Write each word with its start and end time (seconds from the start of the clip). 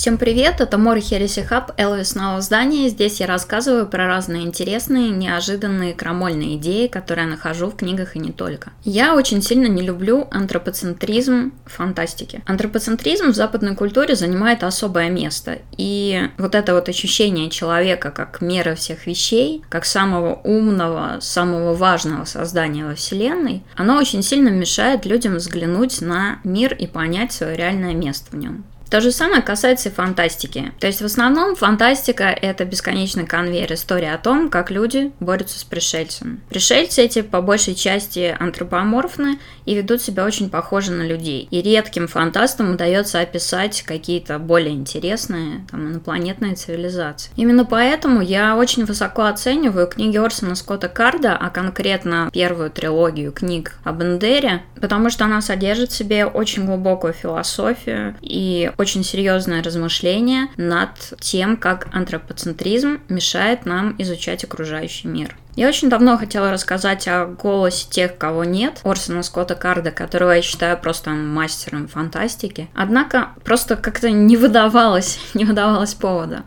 Всем 0.00 0.16
привет, 0.16 0.62
это 0.62 0.78
Мори 0.78 1.02
Хереси 1.02 1.42
Хаб, 1.42 1.72
Элвис 1.76 2.14
Нового 2.14 2.40
здания. 2.40 2.88
Здесь 2.88 3.20
я 3.20 3.26
рассказываю 3.26 3.86
про 3.86 4.06
разные 4.06 4.44
интересные, 4.44 5.10
неожиданные, 5.10 5.92
крамольные 5.92 6.56
идеи, 6.56 6.86
которые 6.86 7.26
я 7.26 7.30
нахожу 7.32 7.66
в 7.66 7.76
книгах 7.76 8.16
и 8.16 8.18
не 8.18 8.32
только. 8.32 8.72
Я 8.82 9.14
очень 9.14 9.42
сильно 9.42 9.66
не 9.66 9.82
люблю 9.82 10.26
антропоцентризм 10.30 11.52
фантастики. 11.66 12.42
Антропоцентризм 12.46 13.32
в 13.32 13.34
западной 13.34 13.76
культуре 13.76 14.16
занимает 14.16 14.64
особое 14.64 15.10
место. 15.10 15.58
И 15.76 16.30
вот 16.38 16.54
это 16.54 16.72
вот 16.72 16.88
ощущение 16.88 17.50
человека 17.50 18.10
как 18.10 18.40
меры 18.40 18.76
всех 18.76 19.06
вещей, 19.06 19.62
как 19.68 19.84
самого 19.84 20.40
умного, 20.44 21.18
самого 21.20 21.74
важного 21.74 22.24
создания 22.24 22.86
во 22.86 22.94
Вселенной, 22.94 23.64
оно 23.76 23.98
очень 23.98 24.22
сильно 24.22 24.48
мешает 24.48 25.04
людям 25.04 25.34
взглянуть 25.34 26.00
на 26.00 26.40
мир 26.42 26.72
и 26.72 26.86
понять 26.86 27.32
свое 27.32 27.54
реальное 27.54 27.92
место 27.92 28.28
в 28.30 28.38
нем. 28.38 28.64
То 28.90 29.00
же 29.00 29.12
самое 29.12 29.40
касается 29.40 29.88
и 29.88 29.92
фантастики. 29.92 30.72
То 30.80 30.88
есть 30.88 31.00
в 31.00 31.04
основном 31.04 31.54
фантастика— 31.54 32.24
это 32.42 32.64
бесконечный 32.64 33.24
конвейер 33.24 33.72
истории 33.72 34.08
о 34.08 34.18
том, 34.18 34.50
как 34.50 34.72
люди 34.72 35.12
борются 35.20 35.60
с 35.60 35.64
пришельцами. 35.64 36.40
Пришельцы 36.48 37.02
эти 37.02 37.22
по 37.22 37.40
большей 37.40 37.76
части 37.76 38.36
антропоморфны 38.38 39.38
и 39.64 39.74
ведут 39.76 40.02
себя 40.02 40.24
очень 40.24 40.50
похоже 40.50 40.90
на 40.90 41.02
людей. 41.02 41.46
И 41.52 41.62
редким 41.62 42.08
фантастам 42.08 42.72
удается 42.72 43.20
описать 43.20 43.82
какие-то 43.82 44.40
более 44.40 44.74
интересные 44.74 45.64
там, 45.70 45.88
инопланетные 45.88 46.56
цивилизации. 46.56 47.30
Именно 47.36 47.64
поэтому 47.64 48.20
я 48.20 48.56
очень 48.56 48.84
высоко 48.84 49.26
оцениваю 49.26 49.86
книги 49.86 50.16
Орсона 50.16 50.56
Скотта 50.56 50.88
Карда, 50.88 51.36
а 51.36 51.50
конкретно 51.50 52.28
первую 52.32 52.70
трилогию 52.70 53.30
книг 53.30 53.76
об 53.84 54.02
Эндере, 54.02 54.62
потому 54.80 55.10
что 55.10 55.26
она 55.26 55.40
содержит 55.40 55.92
в 55.92 55.96
себе 55.96 56.26
очень 56.26 56.66
глубокую 56.66 57.12
философию 57.12 58.16
и 58.20 58.72
очень 58.80 59.04
серьезное 59.04 59.62
размышление 59.62 60.48
над 60.56 60.90
тем, 61.20 61.58
как 61.58 61.88
антропоцентризм 61.92 63.00
мешает 63.10 63.66
нам 63.66 63.94
изучать 63.98 64.42
окружающий 64.42 65.06
мир. 65.06 65.36
Я 65.54 65.68
очень 65.68 65.90
давно 65.90 66.16
хотела 66.16 66.50
рассказать 66.50 67.06
о 67.06 67.26
голосе 67.26 67.86
тех, 67.90 68.16
кого 68.16 68.44
нет, 68.44 68.80
Орсона 68.82 69.22
Скотта 69.22 69.54
Карда, 69.54 69.90
которого 69.90 70.30
я 70.30 70.40
считаю 70.40 70.78
просто 70.78 71.10
мастером 71.10 71.88
фантастики. 71.88 72.70
Однако 72.74 73.30
просто 73.44 73.76
как-то 73.76 74.10
не 74.10 74.38
выдавалось, 74.38 75.20
не 75.34 75.44
выдавалось 75.44 75.92
повода. 75.92 76.44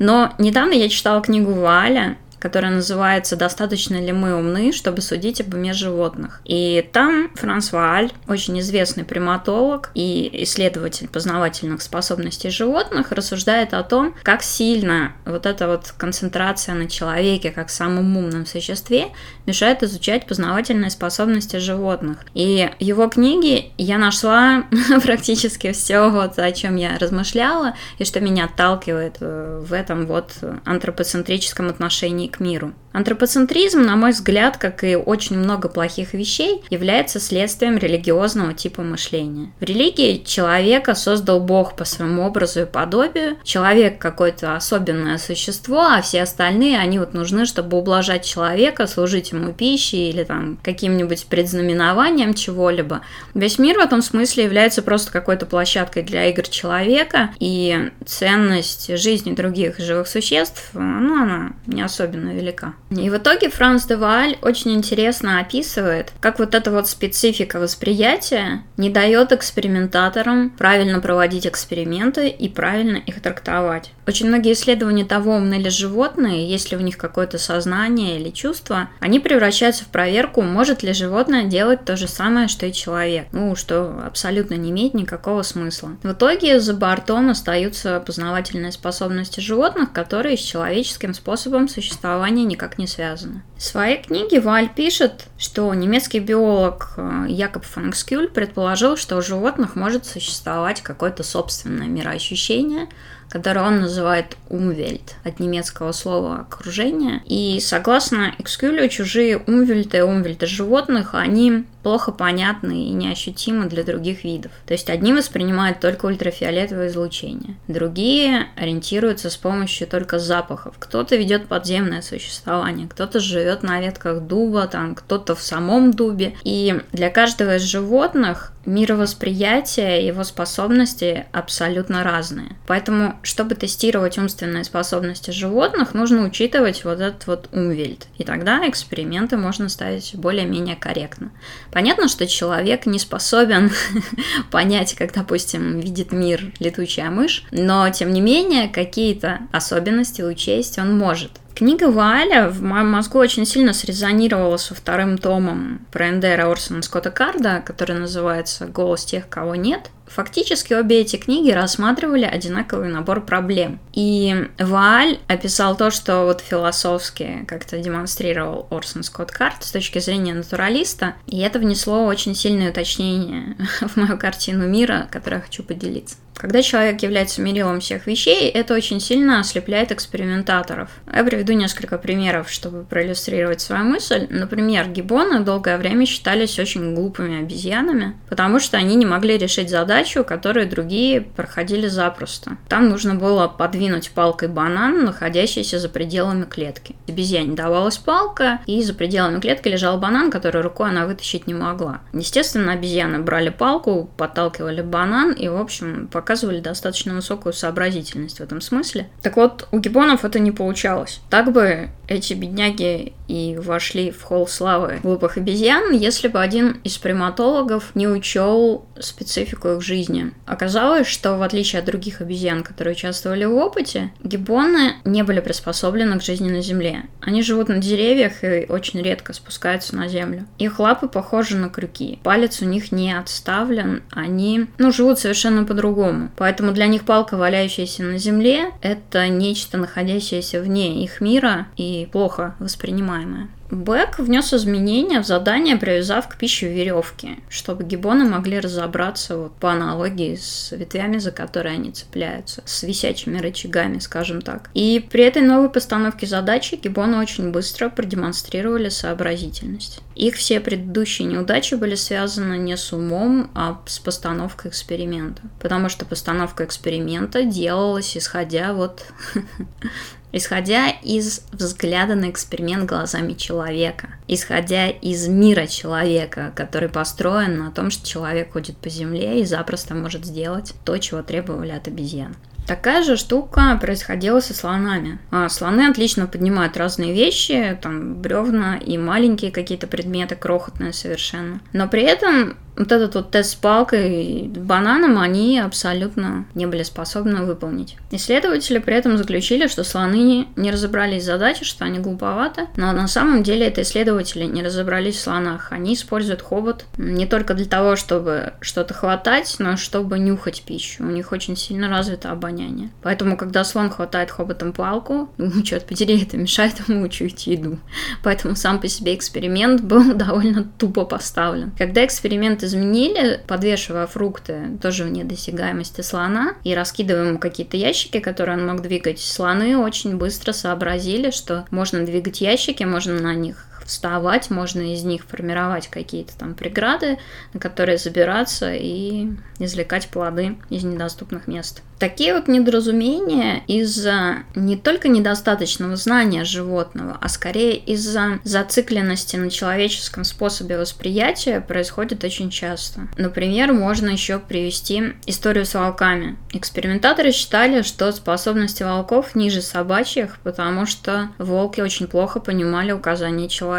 Но 0.00 0.34
недавно 0.38 0.72
я 0.72 0.88
читала 0.88 1.20
книгу 1.20 1.52
Валя, 1.52 2.16
которая 2.38 2.72
называется 2.72 3.36
«Достаточно 3.36 3.96
ли 3.96 4.12
мы 4.12 4.34
умны, 4.34 4.72
чтобы 4.72 5.00
судить 5.00 5.40
об 5.40 5.54
уме 5.54 5.72
животных?». 5.72 6.40
И 6.44 6.88
там 6.92 7.30
Франсуа 7.34 7.94
Аль, 7.94 8.12
очень 8.26 8.58
известный 8.60 9.04
приматолог 9.04 9.90
и 9.94 10.30
исследователь 10.44 11.08
познавательных 11.08 11.82
способностей 11.82 12.50
животных, 12.50 13.12
рассуждает 13.12 13.74
о 13.74 13.82
том, 13.82 14.14
как 14.22 14.42
сильно 14.42 15.12
вот 15.24 15.46
эта 15.46 15.66
вот 15.66 15.92
концентрация 15.96 16.74
на 16.74 16.88
человеке 16.88 17.50
как 17.50 17.70
самом 17.70 18.16
умном 18.16 18.46
существе 18.46 19.08
мешает 19.46 19.82
изучать 19.82 20.26
познавательные 20.26 20.90
способности 20.90 21.56
животных. 21.56 22.18
И 22.34 22.70
его 22.78 23.08
книге 23.08 23.70
я 23.78 23.98
нашла 23.98 24.64
практически 25.02 25.72
все, 25.72 26.10
вот, 26.10 26.38
о 26.38 26.52
чем 26.52 26.76
я 26.76 26.98
размышляла, 26.98 27.74
и 27.98 28.04
что 28.04 28.20
меня 28.20 28.44
отталкивает 28.44 29.16
э, 29.20 29.62
в 29.64 29.72
этом 29.72 30.06
вот 30.06 30.32
антропоцентрическом 30.64 31.68
отношении 31.68 32.27
к 32.28 32.40
миру. 32.40 32.72
Антропоцентризм, 32.92 33.82
на 33.82 33.96
мой 33.96 34.10
взгляд, 34.10 34.56
как 34.56 34.82
и 34.82 34.96
очень 34.96 35.38
много 35.38 35.68
плохих 35.68 36.14
вещей, 36.14 36.62
является 36.70 37.20
следствием 37.20 37.78
религиозного 37.78 38.54
типа 38.54 38.82
мышления. 38.82 39.52
В 39.60 39.64
религии 39.64 40.22
человека 40.24 40.94
создал 40.94 41.40
Бог 41.40 41.76
по 41.76 41.84
своему 41.84 42.22
образу 42.22 42.62
и 42.62 42.66
подобию. 42.66 43.36
Человек 43.44 43.98
какое-то 43.98 44.56
особенное 44.56 45.18
существо, 45.18 45.82
а 45.82 46.02
все 46.02 46.22
остальные, 46.22 46.78
они 46.78 46.98
вот 46.98 47.14
нужны, 47.14 47.46
чтобы 47.46 47.78
ублажать 47.78 48.24
человека, 48.24 48.86
служить 48.86 49.32
ему 49.32 49.52
пищей 49.52 50.08
или 50.10 50.24
там 50.24 50.58
каким-нибудь 50.62 51.26
предзнаменованием 51.26 52.34
чего-либо. 52.34 53.02
Весь 53.34 53.58
мир 53.58 53.76
в 53.76 53.82
этом 53.82 54.02
смысле 54.02 54.44
является 54.44 54.82
просто 54.82 55.12
какой-то 55.12 55.46
площадкой 55.46 56.02
для 56.02 56.26
игр 56.26 56.42
человека, 56.42 57.30
и 57.38 57.90
ценность 58.06 58.96
жизни 58.98 59.34
других 59.34 59.78
живых 59.78 60.08
существ, 60.08 60.70
ну, 60.72 61.22
она 61.22 61.52
не 61.66 61.82
особенно 61.82 62.30
велика. 62.30 62.74
И 62.90 63.10
в 63.10 63.16
итоге 63.16 63.50
Франс 63.50 63.86
де 63.86 63.96
Валь 63.96 64.38
очень 64.42 64.74
интересно 64.74 65.40
описывает, 65.40 66.12
как 66.20 66.38
вот 66.38 66.54
эта 66.54 66.70
вот 66.70 66.88
специфика 66.88 67.58
восприятия 67.58 68.62
не 68.76 68.88
дает 68.88 69.32
экспериментаторам 69.32 70.50
правильно 70.50 71.00
проводить 71.00 71.46
эксперименты 71.46 72.28
и 72.28 72.48
правильно 72.48 72.96
их 72.96 73.20
трактовать. 73.20 73.90
Очень 74.06 74.28
многие 74.28 74.54
исследования 74.54 75.04
того, 75.04 75.34
умны 75.34 75.54
ли 75.54 75.68
животные, 75.68 76.48
есть 76.48 76.70
ли 76.70 76.78
у 76.78 76.80
них 76.80 76.96
какое-то 76.96 77.36
сознание 77.36 78.18
или 78.18 78.30
чувство, 78.30 78.88
они 79.00 79.20
превращаются 79.20 79.84
в 79.84 79.88
проверку, 79.88 80.40
может 80.40 80.82
ли 80.82 80.94
животное 80.94 81.44
делать 81.44 81.84
то 81.84 81.96
же 81.96 82.08
самое, 82.08 82.48
что 82.48 82.64
и 82.64 82.72
человек. 82.72 83.26
Ну, 83.32 83.54
что 83.54 84.02
абсолютно 84.06 84.54
не 84.54 84.70
имеет 84.70 84.94
никакого 84.94 85.42
смысла. 85.42 85.98
В 86.02 86.12
итоге 86.12 86.58
за 86.58 86.72
бортом 86.72 87.28
остаются 87.28 88.00
познавательные 88.00 88.72
способности 88.72 89.40
животных, 89.40 89.92
которые 89.92 90.38
с 90.38 90.40
человеческим 90.40 91.12
способом 91.12 91.68
существования 91.68 92.44
никак 92.44 92.77
не 92.78 92.86
связаны. 92.86 93.42
В 93.56 93.62
своей 93.62 94.02
книге 94.02 94.40
Валь 94.40 94.68
пишет, 94.68 95.26
что 95.36 95.72
немецкий 95.74 96.20
биолог 96.20 96.94
э, 96.96 97.26
Якоб 97.28 97.64
Фанкскюль 97.64 98.28
предположил, 98.28 98.96
что 98.96 99.16
у 99.16 99.22
животных 99.22 99.76
может 99.76 100.06
существовать 100.06 100.80
какое-то 100.82 101.22
собственное 101.22 101.88
мироощущение, 101.88 102.88
которое 103.28 103.66
он 103.66 103.80
называет 103.80 104.36
«умвельт» 104.48 105.16
от 105.24 105.38
немецкого 105.40 105.92
слова 105.92 106.40
«окружение». 106.40 107.22
И 107.26 107.60
согласно 107.60 108.34
Экскюлю, 108.38 108.88
чужие 108.88 109.36
умвельты 109.38 110.04
умвельты 110.04 110.46
животных, 110.46 111.14
они 111.14 111.64
плохо 111.88 112.12
понятны 112.12 112.84
и 112.84 112.90
неощутимы 112.90 113.64
для 113.64 113.82
других 113.82 114.22
видов. 114.22 114.52
То 114.66 114.74
есть 114.74 114.90
одни 114.90 115.14
воспринимают 115.14 115.80
только 115.80 116.04
ультрафиолетовое 116.04 116.88
излучение, 116.88 117.56
другие 117.66 118.48
ориентируются 118.56 119.30
с 119.30 119.38
помощью 119.38 119.86
только 119.88 120.18
запахов. 120.18 120.74
Кто-то 120.78 121.16
ведет 121.16 121.46
подземное 121.46 122.02
существование, 122.02 122.88
кто-то 122.88 123.20
живет 123.20 123.62
на 123.62 123.80
ветках 123.80 124.20
дуба, 124.20 124.66
там 124.66 124.94
кто-то 124.94 125.34
в 125.34 125.40
самом 125.40 125.94
дубе. 125.94 126.34
И 126.44 126.78
для 126.92 127.08
каждого 127.08 127.56
из 127.56 127.62
животных 127.62 128.52
мировосприятие, 128.68 130.06
его 130.06 130.24
способности 130.24 131.24
абсолютно 131.32 132.04
разные. 132.04 132.50
Поэтому, 132.66 133.18
чтобы 133.22 133.54
тестировать 133.54 134.18
умственные 134.18 134.62
способности 134.64 135.30
животных, 135.30 135.94
нужно 135.94 136.26
учитывать 136.26 136.84
вот 136.84 137.00
этот 137.00 137.26
вот 137.26 137.48
умвельт. 137.52 138.06
И 138.18 138.24
тогда 138.24 138.68
эксперименты 138.68 139.38
можно 139.38 139.70
ставить 139.70 140.14
более-менее 140.14 140.76
корректно. 140.76 141.30
Понятно, 141.78 142.08
что 142.08 142.26
человек 142.26 142.86
не 142.86 142.98
способен 142.98 143.70
понять, 144.50 144.96
как, 144.96 145.12
допустим, 145.12 145.78
видит 145.78 146.10
мир 146.10 146.52
летучая 146.58 147.08
мышь, 147.08 147.44
но, 147.52 147.88
тем 147.90 148.10
не 148.10 148.20
менее, 148.20 148.66
какие-то 148.66 149.42
особенности 149.52 150.20
учесть 150.20 150.76
он 150.80 150.98
может. 150.98 151.30
Книга 151.54 151.88
Валя 151.88 152.48
в 152.48 152.62
моем 152.62 152.90
мозгу 152.90 153.20
очень 153.20 153.46
сильно 153.46 153.72
срезонировала 153.72 154.56
со 154.56 154.74
вторым 154.74 155.18
томом 155.18 155.86
про 155.92 156.08
Эндера 156.08 156.50
Орсона 156.50 156.82
Скотта 156.82 157.12
Карда, 157.12 157.62
который 157.64 157.96
называется 157.96 158.66
«Голос 158.66 159.04
тех, 159.04 159.28
кого 159.28 159.54
нет». 159.54 159.92
Фактически 160.08 160.74
обе 160.74 161.00
эти 161.00 161.16
книги 161.16 161.50
рассматривали 161.50 162.24
одинаковый 162.24 162.88
набор 162.88 163.24
проблем. 163.24 163.78
И 163.92 164.48
Вааль 164.58 165.18
описал 165.28 165.76
то, 165.76 165.90
что 165.90 166.24
вот 166.24 166.40
философски 166.40 167.44
как-то 167.46 167.78
демонстрировал 167.78 168.66
Орсон 168.70 169.02
Скотт 169.02 169.30
Карт 169.30 169.64
с 169.64 169.70
точки 169.70 169.98
зрения 169.98 170.34
натуралиста, 170.34 171.14
и 171.26 171.38
это 171.40 171.58
внесло 171.58 172.04
очень 172.06 172.34
сильное 172.34 172.70
уточнение 172.70 173.56
в 173.80 173.96
мою 173.96 174.18
картину 174.18 174.66
мира, 174.66 175.08
которой 175.10 175.36
я 175.36 175.40
хочу 175.40 175.62
поделиться. 175.62 176.16
Когда 176.38 176.62
человек 176.62 177.02
является 177.02 177.42
мерилом 177.42 177.80
всех 177.80 178.06
вещей, 178.06 178.48
это 178.48 178.72
очень 178.74 179.00
сильно 179.00 179.40
ослепляет 179.40 179.90
экспериментаторов. 179.90 180.88
Я 181.12 181.24
приведу 181.24 181.52
несколько 181.52 181.98
примеров, 181.98 182.48
чтобы 182.48 182.84
проиллюстрировать 182.84 183.60
свою 183.60 183.82
мысль. 183.82 184.28
Например, 184.30 184.88
гиббоны 184.88 185.40
долгое 185.40 185.78
время 185.78 186.06
считались 186.06 186.60
очень 186.60 186.94
глупыми 186.94 187.40
обезьянами, 187.40 188.16
потому 188.28 188.60
что 188.60 188.76
они 188.76 188.94
не 188.94 189.04
могли 189.04 189.36
решить 189.36 189.68
задачу 189.68 189.97
задачу, 189.98 190.24
которую 190.24 190.68
другие 190.68 191.20
проходили 191.20 191.88
запросто. 191.88 192.56
Там 192.68 192.88
нужно 192.88 193.14
было 193.16 193.48
подвинуть 193.48 194.10
палкой 194.10 194.48
банан, 194.48 195.04
находящийся 195.04 195.78
за 195.78 195.88
пределами 195.88 196.44
клетки. 196.44 196.94
Обезьяне 197.08 197.54
давалась 197.56 197.98
палка, 197.98 198.60
и 198.66 198.82
за 198.82 198.94
пределами 198.94 199.40
клетки 199.40 199.68
лежал 199.68 199.98
банан, 199.98 200.30
который 200.30 200.62
рукой 200.62 200.90
она 200.90 201.06
вытащить 201.06 201.46
не 201.46 201.54
могла. 201.54 202.00
Естественно, 202.12 202.72
обезьяны 202.72 203.18
брали 203.18 203.48
палку, 203.48 204.08
подталкивали 204.16 204.82
банан 204.82 205.32
и, 205.32 205.48
в 205.48 205.56
общем, 205.56 206.08
показывали 206.12 206.60
достаточно 206.60 207.14
высокую 207.14 207.52
сообразительность 207.52 208.38
в 208.38 208.42
этом 208.42 208.60
смысле. 208.60 209.08
Так 209.22 209.36
вот, 209.36 209.66
у 209.72 209.80
гиббонов 209.80 210.24
это 210.24 210.38
не 210.38 210.52
получалось. 210.52 211.20
Так 211.28 211.52
бы 211.52 211.90
эти 212.08 212.34
бедняги 212.34 213.12
и 213.28 213.58
вошли 213.60 214.10
в 214.10 214.22
холл 214.22 214.46
славы 214.48 215.00
глупых 215.02 215.36
обезьян, 215.36 215.92
если 215.92 216.28
бы 216.28 216.40
один 216.40 216.80
из 216.82 216.96
приматологов 216.98 217.94
не 217.94 218.08
учел 218.08 218.86
специфику 218.98 219.68
их 219.68 219.82
жизни. 219.88 220.32
Оказалось, 220.46 221.06
что 221.06 221.36
в 221.36 221.42
отличие 221.42 221.80
от 221.80 221.86
других 221.86 222.20
обезьян, 222.20 222.62
которые 222.62 222.92
участвовали 222.92 223.44
в 223.46 223.56
опыте, 223.56 224.12
гиббоны 224.22 224.96
не 225.04 225.22
были 225.22 225.40
приспособлены 225.40 226.18
к 226.18 226.22
жизни 226.22 226.50
на 226.50 226.60
Земле. 226.60 227.04
Они 227.20 227.42
живут 227.42 227.68
на 227.68 227.78
деревьях 227.78 228.44
и 228.44 228.66
очень 228.68 229.00
редко 229.02 229.32
спускаются 229.32 229.96
на 229.96 230.08
землю. 230.08 230.46
Их 230.58 230.78
лапы 230.78 231.08
похожи 231.08 231.56
на 231.56 231.70
крюки. 231.70 232.20
Палец 232.22 232.60
у 232.60 232.66
них 232.66 232.92
не 232.92 233.16
отставлен, 233.16 234.02
они, 234.10 234.66
ну, 234.78 234.92
живут 234.92 235.18
совершенно 235.18 235.64
по-другому. 235.64 236.30
Поэтому 236.36 236.72
для 236.72 236.86
них 236.86 237.04
палка, 237.04 237.36
валяющаяся 237.36 238.02
на 238.02 238.18
земле, 238.18 238.70
это 238.82 239.28
нечто, 239.28 239.78
находящееся 239.78 240.60
вне 240.60 241.02
их 241.02 241.20
мира 241.20 241.66
и 241.76 242.08
плохо 242.12 242.54
воспринимаемое. 242.58 243.48
Бэк 243.70 244.18
внес 244.18 244.54
изменения 244.54 245.20
в 245.20 245.26
задание, 245.26 245.76
привязав 245.76 246.26
к 246.28 246.36
пище 246.36 246.72
веревки, 246.72 247.38
чтобы 247.50 247.84
гибоны 247.84 248.24
могли 248.24 248.60
разобраться 248.60 249.36
вот 249.36 249.54
по 249.56 249.72
аналогии 249.72 250.36
с 250.36 250.72
ветвями, 250.72 251.18
за 251.18 251.32
которые 251.32 251.74
они 251.74 251.90
цепляются, 251.90 252.62
с 252.64 252.82
висячими 252.82 253.38
рычагами, 253.38 253.98
скажем 253.98 254.40
так. 254.40 254.70
И 254.72 255.06
при 255.10 255.24
этой 255.24 255.42
новой 255.42 255.68
постановке 255.68 256.26
задачи 256.26 256.76
гибоны 256.82 257.18
очень 257.18 257.50
быстро 257.50 257.90
продемонстрировали 257.90 258.88
сообразительность. 258.88 260.00
Их 260.14 260.36
все 260.36 260.60
предыдущие 260.60 261.28
неудачи 261.28 261.74
были 261.74 261.94
связаны 261.94 262.56
не 262.58 262.76
с 262.76 262.92
умом, 262.92 263.50
а 263.54 263.80
с 263.86 263.98
постановкой 263.98 264.70
эксперимента. 264.70 265.42
Потому 265.60 265.88
что 265.90 266.06
постановка 266.06 266.64
эксперимента 266.64 267.44
делалась 267.44 268.16
исходя 268.16 268.72
вот 268.72 269.04
исходя 270.32 270.88
из 270.90 271.42
взгляда 271.52 272.14
на 272.14 272.30
эксперимент 272.30 272.84
глазами 272.84 273.34
человека, 273.34 274.08
исходя 274.26 274.88
из 274.88 275.28
мира 275.28 275.66
человека, 275.66 276.52
который 276.54 276.88
построен 276.88 277.58
на 277.58 277.70
том, 277.70 277.90
что 277.90 278.06
человек 278.06 278.52
ходит 278.52 278.76
по 278.76 278.88
земле 278.88 279.40
и 279.40 279.44
запросто 279.44 279.94
может 279.94 280.24
сделать 280.24 280.74
то, 280.84 280.96
чего 280.98 281.22
требовали 281.22 281.70
от 281.70 281.88
обезьян. 281.88 282.36
Такая 282.68 283.02
же 283.02 283.16
штука 283.16 283.78
происходила 283.80 284.40
со 284.40 284.52
слонами. 284.52 285.18
А 285.30 285.48
слоны 285.48 285.88
отлично 285.88 286.26
поднимают 286.26 286.76
разные 286.76 287.14
вещи, 287.14 287.78
там 287.80 288.16
бревна 288.16 288.76
и 288.76 288.98
маленькие 288.98 289.50
какие-то 289.50 289.86
предметы, 289.86 290.36
крохотные 290.36 290.92
совершенно. 290.92 291.60
Но 291.72 291.88
при 291.88 292.02
этом 292.02 292.58
вот 292.78 292.92
этот 292.92 293.14
вот 293.14 293.30
тест 293.30 293.50
с 293.50 293.54
палкой 293.54 294.24
и 294.24 294.48
бананом 294.48 295.18
они 295.18 295.58
абсолютно 295.58 296.46
не 296.54 296.66
были 296.66 296.82
способны 296.82 297.44
выполнить. 297.44 297.96
Исследователи 298.10 298.78
при 298.78 298.94
этом 298.94 299.18
заключили, 299.18 299.66
что 299.66 299.84
слоны 299.84 300.46
не 300.56 300.70
разобрались 300.70 301.22
в 301.22 301.26
задаче, 301.26 301.64
что 301.64 301.84
они 301.84 301.98
глуповаты, 301.98 302.68
но 302.76 302.92
на 302.92 303.08
самом 303.08 303.42
деле 303.42 303.66
это 303.66 303.82
исследователи 303.82 304.44
не 304.44 304.62
разобрались 304.62 305.16
в 305.16 305.20
слонах. 305.20 305.72
Они 305.72 305.94
используют 305.94 306.42
хобот 306.42 306.84
не 306.96 307.26
только 307.26 307.54
для 307.54 307.66
того, 307.66 307.96
чтобы 307.96 308.52
что-то 308.60 308.94
хватать, 308.94 309.56
но 309.58 309.76
чтобы 309.76 310.18
нюхать 310.18 310.62
пищу. 310.62 311.02
У 311.02 311.10
них 311.10 311.32
очень 311.32 311.56
сильно 311.56 311.88
развито 311.88 312.30
обоняние. 312.30 312.90
Поэтому, 313.02 313.36
когда 313.36 313.64
слон 313.64 313.90
хватает 313.90 314.30
хоботом 314.30 314.72
палку, 314.72 315.30
ну, 315.38 315.62
черт 315.62 315.86
подери, 315.86 316.22
это 316.22 316.36
мешает 316.36 316.74
ему 316.86 317.02
учуять 317.02 317.46
еду. 317.46 317.78
Поэтому 318.22 318.54
сам 318.54 318.80
по 318.80 318.88
себе 318.88 319.14
эксперимент 319.14 319.80
был 319.80 320.14
довольно 320.14 320.64
тупо 320.78 321.04
поставлен. 321.04 321.72
Когда 321.76 322.04
эксперимент 322.04 322.62
изменили, 322.68 323.40
подвешивая 323.46 324.06
фрукты 324.06 324.78
тоже 324.80 325.04
вне 325.04 325.24
досягаемости 325.24 326.02
слона 326.02 326.54
и 326.64 326.74
раскидывая 326.74 327.28
ему 327.28 327.38
какие-то 327.38 327.76
ящики, 327.76 328.20
которые 328.20 328.58
он 328.58 328.66
мог 328.66 328.82
двигать, 328.82 329.20
слоны 329.20 329.76
очень 329.76 330.16
быстро 330.16 330.52
сообразили, 330.52 331.30
что 331.30 331.66
можно 331.70 332.04
двигать 332.04 332.40
ящики, 332.40 332.84
можно 332.84 333.18
на 333.20 333.34
них 333.34 333.67
вставать, 333.88 334.50
можно 334.50 334.92
из 334.92 335.02
них 335.02 335.24
формировать 335.26 335.88
какие-то 335.88 336.36
там 336.38 336.54
преграды, 336.54 337.18
на 337.54 337.58
которые 337.58 337.98
забираться 337.98 338.72
и 338.72 339.30
извлекать 339.58 340.08
плоды 340.08 340.56
из 340.70 340.84
недоступных 340.84 341.48
мест. 341.48 341.82
Такие 341.98 342.32
вот 342.32 342.46
недоразумения 342.46 343.64
из-за 343.66 344.44
не 344.54 344.76
только 344.76 345.08
недостаточного 345.08 345.96
знания 345.96 346.44
животного, 346.44 347.18
а 347.20 347.28
скорее 347.28 347.76
из-за 347.76 348.38
зацикленности 348.44 349.34
на 349.34 349.50
человеческом 349.50 350.22
способе 350.22 350.78
восприятия 350.78 351.60
происходят 351.60 352.22
очень 352.22 352.50
часто. 352.50 353.08
Например, 353.16 353.72
можно 353.72 354.10
еще 354.10 354.38
привести 354.38 355.14
историю 355.26 355.64
с 355.66 355.74
волками. 355.74 356.36
Экспериментаторы 356.52 357.32
считали, 357.32 357.82
что 357.82 358.12
способности 358.12 358.84
волков 358.84 359.34
ниже 359.34 359.60
собачьих, 359.60 360.38
потому 360.44 360.86
что 360.86 361.30
волки 361.38 361.80
очень 361.80 362.06
плохо 362.06 362.38
понимали 362.38 362.92
указания 362.92 363.48
человека. 363.48 363.77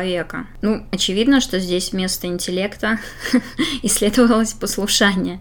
Ну, 0.62 0.86
очевидно, 0.92 1.42
что 1.42 1.60
здесь 1.60 1.92
вместо 1.92 2.28
интеллекта 2.28 3.00
исследовалось 3.84 4.54
послушание. 4.54 5.40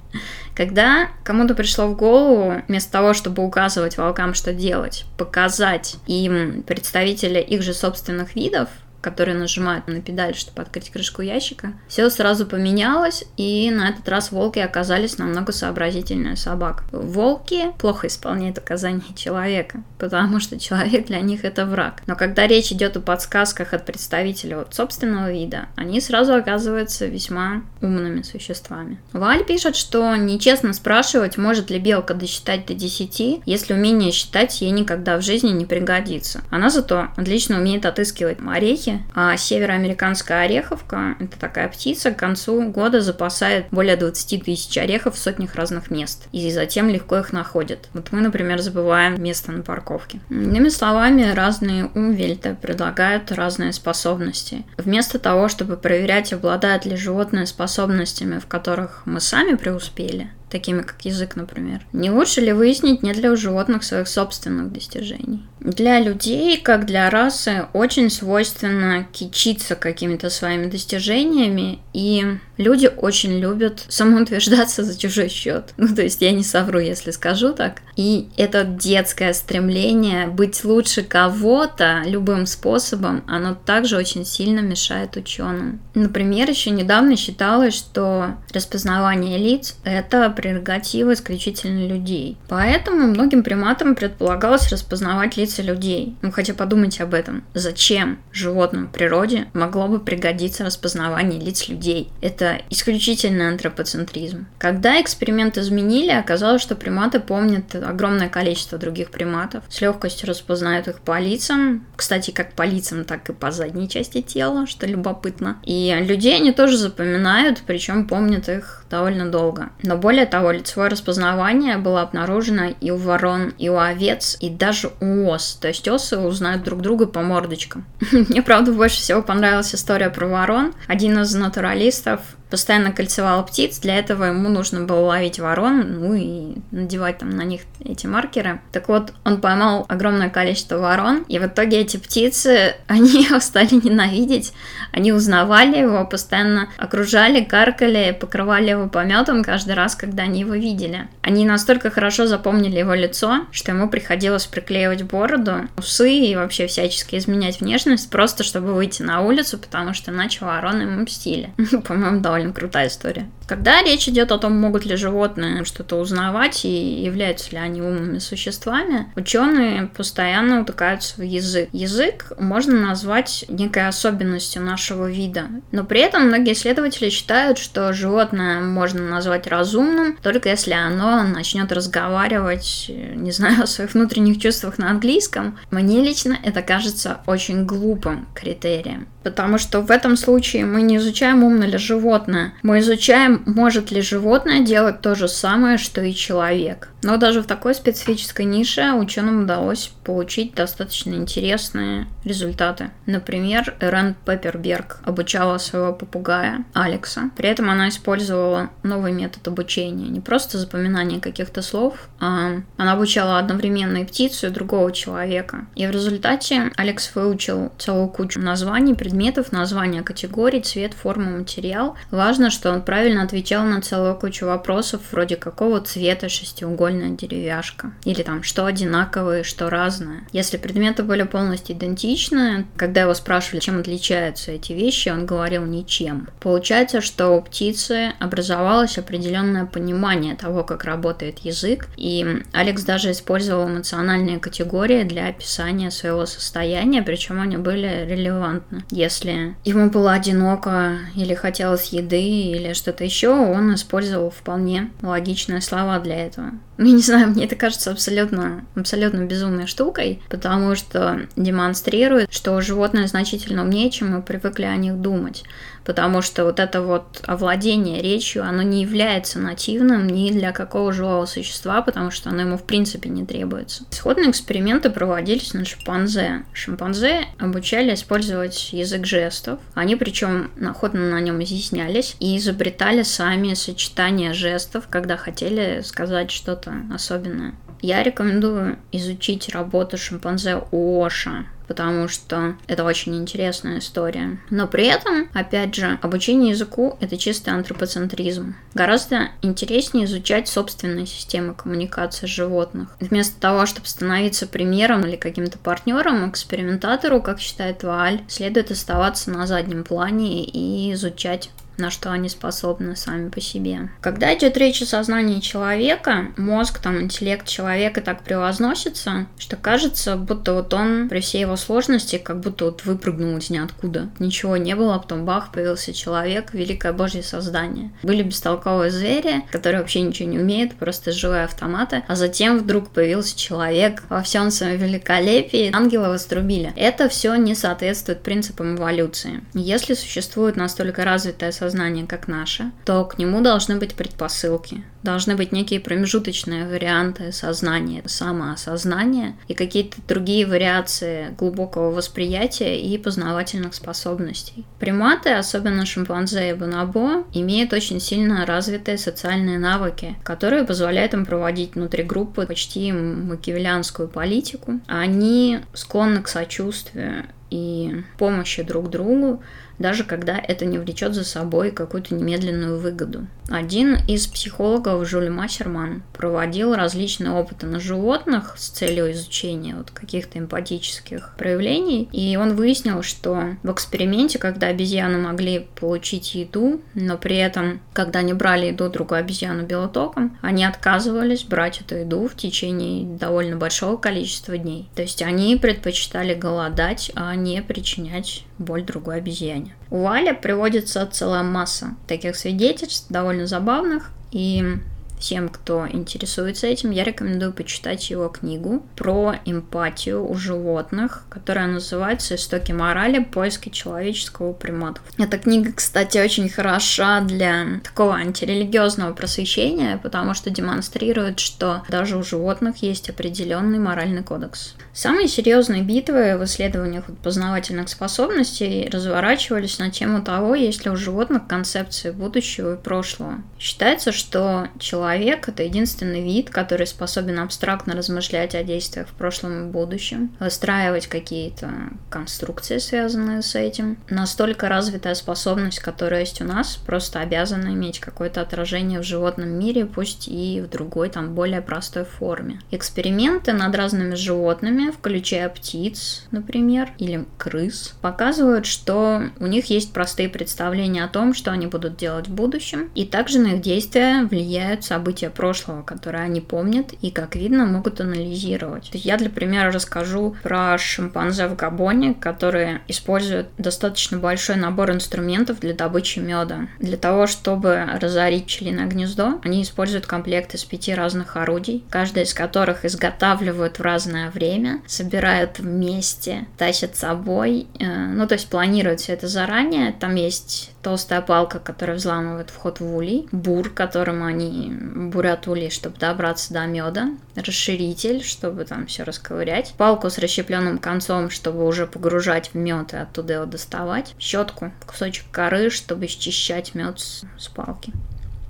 Когда 0.55 1.09
кому-то 1.25 1.55
пришло 1.55 1.87
в 1.87 1.97
голову, 1.97 2.63
вместо 2.67 2.91
того, 2.91 3.15
чтобы 3.15 3.45
указывать 3.45 3.97
волкам, 3.97 4.35
что 4.35 4.53
делать, 4.53 5.05
показать 5.17 5.97
им 6.07 6.63
представителя 6.63 7.41
их 7.41 7.63
же 7.63 7.73
собственных 7.73 8.35
видов, 8.35 8.69
которые 9.01 9.37
нажимают 9.37 9.87
на 9.87 10.01
педаль, 10.01 10.35
чтобы 10.35 10.63
открыть 10.63 10.91
крышку 10.91 11.23
ящика, 11.23 11.73
все 11.89 12.09
сразу 12.11 12.47
поменялось, 12.47 13.25
и 13.37 13.71
на 13.71 13.89
этот 13.89 14.09
раз 14.09 14.33
волки 14.33 14.59
оказались 14.59 15.19
намного 15.19 15.53
сообразительнее 15.53 16.37
собак. 16.37 16.85
Волки 16.93 17.73
плохо 17.79 18.09
исполняют 18.09 18.59
указания 18.59 19.03
человека, 19.15 19.83
потому 19.99 20.41
что 20.41 20.59
человек 20.59 21.07
для 21.07 21.21
них 21.21 21.45
это 21.45 21.67
враг. 21.67 22.03
Но 22.07 22.17
когда 22.17 22.47
речь 22.47 22.73
идет 22.73 22.97
о 22.97 23.01
подсказках 23.01 23.73
от 23.73 23.87
представителей 23.87 24.57
вот 24.57 24.75
собственного 24.75 25.31
вида, 25.31 25.67
они 25.77 26.01
сразу 26.01 26.35
оказываются 26.35 27.07
весьма 27.07 27.63
умными 27.81 28.23
существами. 28.23 28.99
Валь 29.13 29.45
пишет, 29.45 29.77
что 29.77 30.17
нечестно 30.17 30.73
спрашивать, 30.73 31.37
может 31.37 31.71
ли 31.71 31.79
белка 31.79 32.15
досчитать 32.15 32.67
до 32.67 32.75
10, 32.75 33.43
если 33.47 33.75
умение 33.75 34.13
считать 34.13 34.61
ей 34.61 34.71
никогда 34.71 35.17
в 35.17 35.23
жизни 35.23 35.51
не 35.51 35.67
пригодится. 35.67 36.43
Она 36.51 36.71
зато 36.71 37.09
отлично 37.17 37.59
умеет 37.59 37.87
отыскивать 37.87 38.39
орехи, 38.47 38.88
орехи, 38.89 39.03
а 39.15 39.37
североамериканская 39.37 40.45
ореховка, 40.45 41.17
это 41.21 41.39
такая 41.39 41.69
птица, 41.69 42.11
к 42.11 42.17
концу 42.17 42.63
года 42.71 43.01
запасает 43.01 43.67
более 43.71 43.97
20 43.97 44.45
тысяч 44.45 44.77
орехов 44.79 45.15
в 45.15 45.19
сотнях 45.19 45.55
разных 45.55 45.91
мест, 45.91 46.29
и 46.33 46.51
затем 46.51 46.89
легко 46.89 47.19
их 47.19 47.33
находит. 47.33 47.89
Вот 47.95 48.13
мы, 48.13 48.21
например, 48.21 48.61
забываем 48.61 49.23
место 49.23 49.53
на 49.53 49.63
парковке. 49.63 50.21
Иными 50.31 50.69
словами, 50.69 51.33
разные 51.35 51.87
умвельты 51.87 52.57
предлагают 52.61 53.31
разные 53.33 53.73
способности. 53.73 54.65
Вместо 54.77 55.19
того, 55.19 55.49
чтобы 55.49 55.77
проверять, 55.77 56.33
обладают 56.33 56.87
ли 56.87 56.97
животные 56.97 57.47
способностями, 57.47 58.39
в 58.39 58.47
которых 58.47 59.03
мы 59.05 59.21
сами 59.21 59.55
преуспели, 59.55 60.31
такими 60.51 60.83
как 60.83 61.05
язык, 61.05 61.37
например. 61.37 61.81
Не 61.93 62.11
лучше 62.11 62.41
ли 62.41 62.53
выяснить, 62.53 63.03
нет 63.03 63.17
ли 63.17 63.29
у 63.29 63.37
животных 63.37 63.85
своих 63.85 64.09
собственных 64.09 64.73
достижений? 64.73 65.47
Для 65.61 66.01
людей, 66.01 66.59
как 66.59 66.87
для 66.87 67.11
расы, 67.11 67.67
очень 67.73 68.11
свойственно 68.11 69.07
кичиться 69.13 69.75
какими-то 69.75 70.31
своими 70.31 70.67
достижениями, 70.67 71.81
и 71.93 72.25
люди 72.57 72.91
очень 72.97 73.39
любят 73.39 73.85
самоутверждаться 73.89 74.85
за 74.85 74.99
чужой 74.99 75.29
счет. 75.29 75.75
Ну, 75.89 75.95
то 75.95 76.03
есть 76.03 76.21
я 76.21 76.33
не 76.33 76.43
совру, 76.43 76.81
если 76.81 77.13
скажу 77.13 77.55
так. 77.55 77.81
И 77.97 78.29
это 78.37 78.65
детское 78.65 79.33
стремление 79.33 80.27
быть 80.27 80.65
лучше 80.65 81.03
кого-то 81.03 82.03
любым 82.05 82.47
способом, 82.47 83.25
оно 83.27 83.55
также 83.55 83.97
очень 83.97 84.27
сильно 84.27 84.61
мешает 84.61 85.17
ученым. 85.17 85.81
Например, 85.95 86.49
еще 86.51 86.71
недавно 86.71 87.17
считалось, 87.17 87.75
что 87.75 88.37
распознавание 88.53 89.39
лиц— 89.39 89.77
это 89.85 90.27
прерогатива 90.39 91.15
исключительно 91.15 91.89
людей. 91.89 92.37
Поэтому 92.47 93.09
многим 93.09 93.43
приматам 93.43 93.97
предполагалось 93.97 94.71
распознавать 94.71 95.37
лица 95.37 95.63
людей. 95.63 96.15
Ну, 96.23 96.31
хотя 96.31 96.55
подумайте 96.55 97.03
об 97.03 97.13
этом. 97.13 97.43
Зачем 97.55 98.21
животным 98.33 98.87
в 98.87 98.93
природе 98.93 99.49
могло 99.53 99.89
бы 99.89 99.99
пригодиться 99.99 100.65
распознавание 100.65 101.41
лиц 101.41 101.67
людей? 101.69 102.13
Это 102.21 102.61
исключительно 102.71 103.49
антропоцентризм. 103.49 104.47
Когда 104.59 105.01
эксперимент 105.01 105.59
изменили, 105.59 106.13
оказалось, 106.13 106.63
что 106.63 106.77
приматы 106.77 107.19
помнят 107.19 107.75
огромное 107.75 108.29
количество 108.29 108.79
других 108.79 109.11
приматов, 109.11 109.65
с 109.69 109.81
легкостью 109.81 110.29
распознают 110.29 110.87
их 110.87 111.01
по 111.01 111.19
лицам, 111.19 111.85
кстати, 111.97 112.31
как 112.31 112.53
по 112.53 112.63
лицам, 112.63 113.05
так 113.05 113.29
и 113.29 113.33
по 113.33 113.51
задней 113.51 113.89
части 113.89 114.23
тела, 114.23 114.69
что 114.69 114.87
любопытно. 114.87 115.59
И 115.65 115.93
людей 116.01 116.37
они 116.37 116.53
тоже 116.53 116.77
запоминают, 116.77 117.63
причем 117.67 118.07
помнят 118.07 118.49
их 118.49 118.85
довольно 118.89 119.29
долго. 119.29 119.71
Но 119.83 119.97
более 119.97 120.28
того, 120.29 120.53
лицевое 120.53 120.89
распознавание 120.89 121.77
было 121.79 122.03
обнаружено 122.03 122.75
и 122.81 122.91
у 122.91 122.97
ворон, 122.97 123.55
и 123.59 123.69
у 123.69 123.79
овец, 123.79 124.37
и 124.41 124.49
даже 124.49 124.93
у 125.01 125.29
ос. 125.29 125.59
То 125.61 125.69
есть 125.69 125.89
осы 125.89 126.19
узнают 126.19 126.63
друг 126.63 126.81
друга 126.81 127.07
по 127.07 127.23
мордочкам. 127.23 127.85
Мне, 128.13 128.43
правда, 128.43 128.73
больше 128.73 128.99
всего 128.99 129.23
понравилась 129.23 129.75
история 129.75 130.11
про 130.11 130.27
ворон. 130.27 130.75
Один 130.87 131.19
из 131.19 131.35
натуралистов 131.35 132.21
постоянно 132.51 132.93
кольцевал 132.93 133.45
птиц, 133.45 133.79
для 133.79 133.99
этого 133.99 134.25
ему 134.25 134.49
нужно 134.49 134.85
было 134.85 135.01
ловить 135.01 135.39
ворон, 135.39 136.01
ну 136.01 136.15
и 136.15 136.57
надевать 136.71 137.19
там 137.19 137.31
на 137.31 137.43
них 137.43 137.63
эти 137.85 138.07
маркеры. 138.07 138.61
Так 138.73 138.89
вот, 138.89 139.13
он 139.25 139.41
поймал 139.41 139.87
огромное 139.89 140.31
количество 140.31 140.79
ворон, 140.79 141.25
и 141.29 141.39
в 141.39 141.47
итоге 141.47 141.81
эти 141.81 141.97
птицы, 141.97 142.75
они 142.87 143.25
его 143.25 143.41
стали 143.41 143.75
ненавидеть, 143.75 144.53
они 144.93 145.13
узнавали 145.13 145.79
его, 145.79 146.05
постоянно 146.05 146.69
окружали, 146.77 147.45
каркали, 147.45 148.17
покрывали 148.19 148.71
его 148.71 148.89
пометом 148.89 149.43
каждый 149.45 149.75
раз, 149.75 149.95
когда 149.95 150.25
они 150.25 150.41
его 150.41 150.55
видели. 150.55 151.09
Они 151.23 151.45
настолько 151.45 151.91
хорошо 151.91 152.27
запомнили 152.27 152.79
его 152.79 152.95
лицо, 152.95 153.47
что 153.53 153.73
ему 153.73 153.89
приходилось 153.89 154.47
приклеивать 154.47 155.03
бороду, 155.03 155.69
усы 155.77 156.11
и 156.11 156.37
вообще 156.37 156.67
всячески 156.67 157.17
изменять 157.17 157.61
внешность, 157.61 158.11
просто 158.11 158.45
чтобы 158.45 158.75
выйти 158.75 159.03
на 159.03 159.21
улицу, 159.21 159.59
потому 159.59 159.95
что 159.95 160.11
иначе 160.11 160.45
вороны 160.45 160.83
ему 160.83 161.03
мстили. 161.03 161.51
По-моему, 161.87 162.21
довольно 162.21 162.38
крутая 162.53 162.89
история. 162.89 163.29
Когда 163.49 163.83
речь 163.83 164.07
идет 164.09 164.31
о 164.31 164.39
том, 164.39 164.53
могут 164.53 164.85
ли 164.85 164.95
животные 164.95 165.65
что-то 165.65 165.97
узнавать 165.97 166.67
и 166.67 167.03
являются 167.03 167.53
ли 167.53 167.57
они 167.57 167.81
умными 167.81 168.19
существами, 168.19 169.11
ученые 169.17 169.87
постоянно 169.97 170.61
утыкаются 170.61 171.15
в 171.17 171.23
язык. 171.23 171.71
Язык 171.73 172.33
можно 172.39 172.79
назвать 172.79 173.47
некой 173.49 173.89
особенностью 173.89 174.61
нашего 174.61 175.11
вида, 175.11 175.47
но 175.73 175.83
при 175.85 176.01
этом 176.01 176.29
многие 176.29 176.53
исследователи 176.53 177.09
считают, 177.09 177.57
что 177.57 177.95
животное 177.95 178.61
можно 178.61 179.01
назвать 179.09 179.47
разумным, 179.47 180.19
только 180.23 180.51
если 180.51 180.73
оно 180.73 181.23
начнет 181.23 181.73
разговаривать, 181.73 182.91
не 182.91 183.33
знаю, 183.33 183.63
о 183.63 183.67
своих 183.67 183.95
внутренних 183.95 184.43
чувствах 184.43 184.77
на 184.77 184.91
английском. 184.91 185.59
Мне 185.71 186.03
лично 186.03 186.37
это 186.45 186.61
кажется 186.61 187.23
очень 187.27 187.65
глупым 187.65 188.29
критерием. 188.35 189.09
Потому 189.23 189.59
что 189.59 189.81
в 189.81 189.91
этом 189.91 190.17
случае 190.17 190.65
мы 190.65 190.81
не 190.81 190.97
изучаем, 190.97 191.45
умно 191.45 191.67
ли 191.67 191.77
животное. 191.77 192.55
Мы 192.63 192.79
изучаем, 192.79 193.38
может 193.47 193.91
ли 193.91 194.01
животное 194.01 194.61
делать 194.61 195.01
то 195.01 195.15
же 195.15 195.29
самое, 195.29 195.79
что 195.79 196.03
и 196.03 196.15
человек. 196.15 196.91
Но 197.03 197.17
даже 197.17 197.43
в 197.43 197.47
такой 197.47 197.75
специфической 197.75 198.45
нише 198.45 198.93
ученым 198.93 199.45
удалось 199.45 199.93
получить 200.05 200.55
достаточно 200.55 201.15
интересные 201.15 202.07
результаты. 202.25 202.91
Например, 203.07 203.75
Рен 203.81 204.17
Пепперберг 204.25 205.01
обучала 205.05 205.59
своего 205.59 205.93
попугая 205.93 206.65
Алекса. 206.73 207.31
При 207.37 207.49
этом 207.49 207.71
она 207.71 207.89
использовала 207.89 208.71
новый 208.83 209.13
метод 209.13 209.47
обучения. 209.47 210.09
Не 210.09 210.21
просто 210.21 210.59
запоминание 210.59 211.21
каких-то 211.21 211.63
слов, 211.63 212.09
а 212.19 212.63
она 212.77 212.93
обучала 212.93 213.39
одновременно 213.39 213.99
и 213.99 214.05
птицу, 214.05 214.49
и 214.49 214.51
другого 214.51 214.91
человека. 214.93 215.67
И 215.77 215.87
в 215.87 215.91
результате 215.91 216.73
Алекс 216.77 217.15
выучил 217.15 217.71
целую 217.79 218.09
кучу 218.09 218.41
названий, 218.41 218.95
предметов, 218.95 219.53
названия 219.53 220.03
категорий, 220.03 220.61
цвет, 220.61 220.95
форма, 220.95 221.39
материал. 221.39 221.97
Важно, 222.11 222.51
что 222.51 222.73
он 222.73 222.83
правильно 222.83 223.28
отвечал 223.29 223.65
на 223.65 223.83
целую 223.83 224.17
кучу 224.17 224.47
вопросов, 224.47 225.03
вроде 225.13 225.37
какого 225.37 225.81
цвета 225.81 226.29
шестиугольная 226.29 227.11
деревяшка. 227.11 227.93
Или 228.05 228.23
там, 228.23 228.43
что 228.43 228.65
одинаковое, 228.65 229.43
что 229.43 229.69
разное. 229.69 230.23
Если 230.33 230.57
предметы 230.57 231.03
были 231.03 231.25
полностью 231.25 231.77
идентичны, 231.77 232.67
когда 232.77 233.03
его 233.03 233.15
спрашивали, 233.15 233.61
чем 233.61 233.79
отличаются 233.79 234.53
эти 234.53 234.73
вещи, 234.73 235.11
он 235.11 235.27
говорил 235.27 235.65
ничем. 235.65 236.29
Получается, 236.41 237.01
что 237.03 237.29
у 237.31 237.43
птицы 237.43 238.13
образовалось 238.19 238.97
определенное 238.97 239.67
понимание 239.67 240.35
того, 240.35 240.65
как 240.65 240.85
работает 240.85 241.41
язык, 241.41 241.89
и 241.97 242.43
Алекс 242.53 242.83
даже 242.83 243.11
использовал 243.11 243.69
эмоциональные 243.69 244.39
категории 244.39 245.03
для 245.03 245.29
описания 245.29 245.91
своего 245.91 246.25
состояния, 246.25 247.03
причем 247.03 247.41
они 247.41 247.59
были 247.59 248.07
релевантны. 248.09 248.85
Если 248.91 249.55
ему 249.65 249.91
было 249.91 250.13
одиноко 250.13 250.99
или 251.15 251.35
хотелось 251.35 251.89
еды 251.89 252.23
или 252.23 252.73
что-то 252.73 253.05
еще, 253.05 253.18
он 253.27 253.75
использовал 253.75 254.31
вполне 254.31 254.91
логичные 255.03 255.61
слова 255.61 255.99
для 255.99 256.27
этого. 256.27 256.53
Ну, 256.79 256.87
не 256.87 257.03
знаю, 257.03 257.31
мне 257.31 257.45
это 257.45 257.57
кажется 257.57 257.91
абсолютно, 257.91 258.65
абсолютно 258.77 259.25
безумной 259.25 259.67
штукой, 259.67 260.23
потому 260.31 260.77
что 260.77 261.27
демонстрирует, 261.35 262.33
что 262.33 262.61
животное 262.61 263.09
значительно 263.09 263.63
умнее, 263.63 263.91
чем 263.91 264.13
мы 264.13 264.23
привыкли 264.23 264.63
о 264.63 264.77
них 264.77 265.01
думать 265.01 265.45
потому 265.89 266.21
что 266.21 266.45
вот 266.45 266.61
это 266.61 266.83
вот 266.83 267.23
овладение 267.27 268.03
речью, 268.03 268.45
оно 268.45 268.61
не 268.61 268.83
является 268.83 269.39
нативным 269.39 270.07
ни 270.07 270.31
для 270.31 270.53
какого 270.53 270.93
живого 270.93 271.25
существа, 271.25 271.81
потому 271.81 272.11
что 272.11 272.29
оно 272.29 272.43
ему 272.43 272.59
в 272.59 272.65
принципе 272.65 273.09
не 273.09 273.25
требуется. 273.25 273.85
Исходные 273.91 274.31
эксперименты 274.31 274.91
проводились 274.91 275.55
на 275.55 275.65
шимпанзе. 275.65 276.45
Шимпанзе 276.53 277.25
обучали 277.39 277.95
использовать 277.95 278.71
язык 278.75 279.07
жестов. 279.07 279.61
Они 279.73 279.97
причем 279.97 280.51
охотно 280.63 281.09
на 281.09 281.21
нем 281.21 281.43
изъяснялись 281.43 282.17
и 282.21 282.37
изобретали 282.37 283.03
сами 283.03 283.55
сочетания 283.55 284.35
жестов, 284.35 284.89
когда 284.91 285.17
хотели 285.17 285.81
сказать 285.81 286.31
что-то 286.31 286.68
особенное. 286.93 287.55
Я 287.81 288.03
рекомендую 288.03 288.79
изучить 288.91 289.49
работу 289.51 289.97
шимпанзе 289.97 290.63
Оша 290.73 291.47
потому 291.69 292.09
что 292.09 292.57
это 292.67 292.83
очень 292.83 293.15
интересная 293.17 293.79
история. 293.79 294.41
Но 294.51 294.67
при 294.67 294.87
этом, 294.87 295.29
опять 295.35 295.75
же, 295.75 295.99
обучение 296.03 296.51
языку— 296.51 296.97
это 297.01 297.17
чистый 297.17 297.51
антропоцентризм. 297.51 298.57
Гораздо 298.75 299.29
интереснее 299.43 300.07
изучать 300.07 300.49
собственные 300.49 301.07
системы 301.07 301.55
коммуникации 301.55 302.27
животных. 302.27 302.97
Вместо 302.99 303.39
того, 303.39 303.67
чтобы 303.67 303.87
становиться 303.87 304.47
примером 304.47 305.07
или 305.07 305.17
каким-то 305.17 305.59
партнером, 305.59 306.29
экспериментатору, 306.29 307.21
как 307.21 307.39
считает 307.39 307.85
Вааль, 307.85 308.23
следует 308.29 308.71
оставаться 308.71 309.31
на 309.31 309.47
заднем 309.47 309.85
плане 309.85 310.45
и 310.45 310.93
изучать 310.95 311.51
на 311.79 311.91
что 311.91 312.11
они 312.11 312.29
способны 312.29 312.97
сами 312.97 313.29
по 313.29 313.41
себе. 313.41 313.91
Когда 314.01 314.35
идет 314.35 314.57
речь 314.57 314.83
о 314.83 314.87
сознании 314.87 315.41
человека, 315.41 316.29
мозг, 316.37 316.81
там, 316.81 317.01
интеллект 317.01 317.47
человека 317.47 318.01
так 318.01 318.23
превозносится, 318.23 319.27
что 319.39 319.57
кажется, 319.57 320.17
будто 320.17 320.55
вот 320.55 320.75
он 320.75 321.09
при 321.09 321.21
всей 321.21 321.43
его 321.43 321.57
сложности, 321.57 322.19
как 322.19 322.41
будто 322.41 322.67
вот 322.67 322.85
выпрыгнул 322.85 323.37
из 323.39 323.51
ниоткуда. 323.51 324.09
Ничего 324.19 324.57
не 324.57 324.75
было, 324.75 324.97
а 324.97 324.99
потом 324.99 325.25
бах, 325.25 325.53
появился 325.53 325.93
человек, 325.93 326.53
великое 326.53 326.93
божье 326.93 327.23
создание. 327.23 327.91
Были 328.03 328.23
бестолковые 328.23 328.91
звери, 328.91 329.45
которые 329.51 329.81
вообще 329.81 330.01
ничего 330.01 330.29
не 330.29 330.39
умеют, 330.39 330.75
просто 330.75 331.13
живые 331.13 331.45
автоматы, 331.45 332.05
а 332.09 332.17
затем 332.17 332.59
вдруг 332.59 332.91
появился 332.91 333.39
человек 333.39 334.03
во 334.09 334.23
всем 334.23 334.51
своем 334.51 334.79
великолепии, 334.79 335.71
ангелы 335.75 336.09
вострубили. 336.09 336.73
Это 336.77 337.09
все 337.09 337.35
не 337.37 337.55
соответствует 337.55 338.23
принципам 338.23 338.77
эволюции. 338.77 339.41
Если 339.55 339.95
существует 339.95 340.57
настолько 340.57 341.05
развитое 341.05 341.53
сознание, 341.53 341.68
сознание, 341.69 342.07
как 342.07 342.29
наше, 342.29 342.73
то 342.85 343.05
к 343.05 343.19
нему 343.19 343.43
должны 343.43 343.77
быть 343.77 343.95
предпосылки. 343.95 344.83
Должны 345.03 345.37
быть 345.37 345.53
некие 345.53 345.81
промежуточные 345.81 346.67
варианты 346.67 347.31
сознания, 347.31 348.03
самоосознания 348.07 349.37
и 349.47 349.55
какие-то 349.55 349.99
другие 350.09 350.47
вариации 350.47 351.29
глубокого 351.39 351.91
восприятия 351.91 352.81
и 352.81 352.99
познавательных 352.99 353.75
способностей. 353.75 354.65
Приматы, 354.81 355.31
особенно 355.31 355.87
шимпанзе 355.87 356.51
и 356.51 356.55
бонобо, 356.55 357.25
имеют 357.33 357.73
очень 357.73 358.01
сильно 358.01 358.45
развитые 358.45 358.99
социальные 358.99 359.59
навыки, 359.59 360.17
которые 360.25 360.65
позволяют 360.65 361.15
им 361.15 361.25
проводить 361.25 361.75
внутри 361.75 362.03
группы 362.03 362.47
почти 362.47 362.91
макиавеллианскую 362.93 364.09
политику. 364.09 364.81
Они 364.87 365.61
склонны 365.75 366.23
к 366.23 366.29
сочувствию 366.29 367.27
и 367.51 368.03
помощи 368.19 368.63
друг 368.63 368.91
другу, 368.91 369.43
даже 369.79 370.05
когда 370.05 370.39
это 370.39 370.65
не 370.65 370.79
влечет 370.79 371.15
за 371.15 371.25
собой 371.25 371.71
какую-то 371.71 372.15
немедленную 372.15 372.79
выгоду. 372.79 373.27
Один 373.49 373.97
из 374.07 374.27
психологов, 374.27 375.09
Жюль 375.09 375.31
Массерман, 375.31 376.03
проводил 376.13 376.75
различные 376.75 377.33
опыты 377.33 377.67
на 377.67 377.81
животных 377.81 378.55
с 378.59 378.69
целью 378.69 379.11
изучения 379.13 379.75
вот 379.75 379.91
каких-то 379.91 380.39
эмпатических 380.39 381.35
проявлений, 381.39 382.09
и 382.13 382.37
он 382.37 382.57
выяснил, 382.57 383.03
что 383.03 383.57
в 383.63 383.73
эксперименте, 383.73 384.39
когда 384.39 384.67
обезьяны 384.67 385.19
могли 385.19 385.67
получить 385.77 386.35
еду, 386.35 386.83
но 386.95 387.17
при 387.17 387.37
этом, 387.37 387.81
когда 387.95 388.19
они 388.19 388.35
брали 388.35 388.67
еду 388.67 388.91
другую 388.91 389.21
обезьяну 389.21 389.65
белотоком, 389.65 390.37
они 390.43 390.65
отказывались 390.65 391.45
брать 391.45 391.81
эту 391.81 391.97
еду 391.97 392.29
в 392.29 392.37
течение 392.37 393.07
довольно 393.17 393.57
большого 393.57 393.97
количества 393.97 394.59
дней. 394.59 394.91
То 394.95 395.03
есть 395.03 395.23
они 395.23 395.57
предпочитали 395.57 396.35
голодать, 396.35 397.11
а 397.15 397.35
не 397.35 397.63
причинять 397.63 398.45
боль 398.59 398.85
другой 398.85 399.17
обезьяне. 399.17 399.75
У 399.91 400.03
Валя 400.03 400.35
приводится 400.35 401.07
целая 401.07 401.43
масса 401.43 401.97
таких 402.07 402.37
свидетельств, 402.37 403.07
довольно 403.09 403.47
забавных, 403.47 404.11
и 404.31 404.79
Всем, 405.19 405.49
кто 405.49 405.87
интересуется 405.89 406.67
этим, 406.67 406.91
я 406.91 407.05
рекомендую 407.05 407.53
почитать 407.53 408.09
его 408.11 408.29
книгу 408.29 408.87
про 408.97 409.35
эмпатию 409.45 410.29
у 410.29 410.35
животных, 410.35 411.25
которая 411.29 411.67
называется 411.67 412.37
«Истоки 412.37 412.73
морали. 412.73 413.19
Поиски 413.19 413.69
человеческого 413.69 414.51
у 414.51 414.55
приматов». 414.55 415.03
Эта 415.19 415.39
книга, 415.39 415.73
кстати, 415.73 416.19
очень 416.19 416.49
хороша 416.49 417.21
для 417.21 417.81
такого 417.83 418.15
антирелигиозного 418.15 419.13
просвещения, 419.13 419.99
потому 420.03 420.35
что 420.35 420.51
демонстрирует, 420.51 421.41
что 421.41 421.83
даже 421.89 422.17
у 422.17 422.23
животных 422.23 422.77
есть 422.79 423.11
определенный 423.11 423.79
моральный 423.79 424.23
кодекс. 424.23 424.75
Самые 424.93 425.29
серьезные 425.29 425.83
битвы 425.83 426.37
в 426.37 426.45
исследованиях 426.45 427.05
познавательных 427.23 427.89
способностей 427.89 428.89
разворачивались 428.93 429.79
на 429.79 429.91
тему 429.91 430.23
того, 430.23 430.55
есть 430.55 430.85
ли 430.85 430.91
у 430.91 430.97
животных 430.97 431.47
концепции 431.47 432.11
будущего 432.11 432.75
и 432.75 432.77
прошлого. 432.77 433.43
Считается, 433.59 434.13
что 434.13 434.69
человек— 434.79 435.08
это 435.17 435.63
единственный 435.63 436.23
вид, 436.23 436.51
который 436.51 436.87
способен 436.87 437.39
абстрактно 437.39 437.95
размышлять 437.95 438.55
о 438.55 438.63
действиях 438.63 439.09
в 439.09 439.13
прошлом 439.13 439.69
и 439.69 439.71
будущем, 439.71 440.37
выстраивать 440.41 441.07
какие-то 441.07 441.71
конструкции, 442.11 442.79
связанные 442.79 443.43
с 443.43 443.55
этим. 443.55 443.99
Настолько 444.09 444.69
развитая 444.69 445.15
способность, 445.15 445.79
которая 445.79 446.21
есть 446.21 446.41
у 446.41 446.45
нас, 446.45 446.77
просто 446.77 447.21
обязана 447.21 447.69
иметь 447.69 448.01
какое-то 448.01 448.41
отражение 448.41 449.01
в 449.01 449.05
животном 449.05 449.49
мире, 449.49 449.87
пусть 449.87 450.29
и 450.29 450.61
в 450.61 450.69
другой, 450.69 451.09
там, 451.09 451.35
более 451.35 451.63
простой 451.63 452.05
форме. 452.05 452.61
Эксперименты 452.71 453.53
над 453.53 453.75
разными 453.75 454.15
животными 454.15 454.91
включая 454.91 455.49
птиц, 455.49 456.27
например, 456.31 456.91
или 456.99 457.25
крыс, 457.37 457.95
показывают, 458.01 458.67
что 458.67 459.23
у 459.39 459.47
них 459.47 459.67
есть 459.67 459.93
простые 459.93 460.29
представления 460.29 461.05
о 461.05 461.09
том, 461.09 461.35
что 461.35 461.51
они 461.51 461.67
будут 461.67 461.97
делать 461.97 462.29
в 462.29 462.35
будущем, 462.35 462.91
и 462.95 463.05
также 463.05 463.39
на 463.39 463.55
их 463.55 463.63
действия 463.63 464.25
влияют 464.25 464.85
события 464.85 464.98
прошлого, 465.35 465.83
которые 465.83 466.25
они 466.25 466.41
помнят 466.41 466.93
и, 467.01 467.11
как 467.11 467.37
видно, 467.37 467.67
могут 467.67 468.01
анализировать. 468.01 468.91
Я 468.93 469.17
для 469.17 469.31
примера 469.31 469.73
расскажу 469.73 470.37
про 470.43 470.77
шимпанзе 470.79 471.49
в 471.49 471.57
Габоне, 471.57 472.15
которые 472.15 472.81
используют 472.89 473.49
достаточно 473.59 474.19
большой 474.19 474.57
набор 474.57 474.91
инструментов 474.93 475.61
для 475.61 475.75
добычи 475.75 476.19
меда. 476.19 476.69
Для 476.79 476.97
того, 476.97 477.27
чтобы 477.27 477.85
разорить 478.01 478.47
пчелиное 478.47 478.87
гнездо, 478.87 479.41
они 479.43 479.63
используют 479.63 480.07
комплект 480.07 480.55
из 480.55 480.65
пяти 480.65 480.95
разных 480.95 481.37
орудий, 481.37 481.85
каждая 481.91 482.25
из 482.25 482.35
которых 482.35 482.85
изготавливают 482.85 483.79
в 483.79 483.83
разное 483.83 484.31
время, 484.31 484.81
собирают 484.87 485.59
вместе, 485.59 486.47
тащат 486.57 486.97
с 486.97 487.01
собой, 487.09 487.67
э, 487.79 487.87
ну, 487.87 488.27
то 488.27 488.35
есть 488.35 488.49
планируют 488.49 489.01
все 489.01 489.15
это 489.15 489.29
заранее. 489.29 489.93
Там 489.99 490.15
есть 490.15 490.73
толстая 490.83 491.21
палка, 491.21 491.59
которая 491.59 491.97
взламывает 491.97 492.51
вход 492.51 492.81
в 492.81 492.97
улей, 492.97 493.29
бур, 493.33 493.71
которым 493.71 494.23
они 494.23 494.73
бурят 494.73 495.47
улей, 495.49 495.71
чтобы 495.71 495.99
добраться 495.99 496.53
до 496.53 496.67
меда, 496.67 497.11
расширитель, 497.35 498.23
чтобы 498.23 498.65
там 498.65 498.87
все 498.87 499.03
расковырять, 499.03 499.75
палку 499.77 500.11
с 500.11 500.19
расщепленным 500.19 500.79
концом, 500.79 501.31
чтобы 501.31 501.67
уже 501.67 501.87
погружать 501.87 502.51
в 502.53 502.55
мед 502.55 502.93
и 502.95 502.97
оттуда 502.97 503.35
его 503.35 503.45
доставать, 503.47 504.15
щетку, 504.19 504.73
кусочек 504.87 505.25
коры, 505.31 505.71
чтобы 505.71 506.07
счищать 506.07 506.75
мед 506.75 507.01
с, 507.01 507.25
с 507.39 507.49
палки 507.49 507.93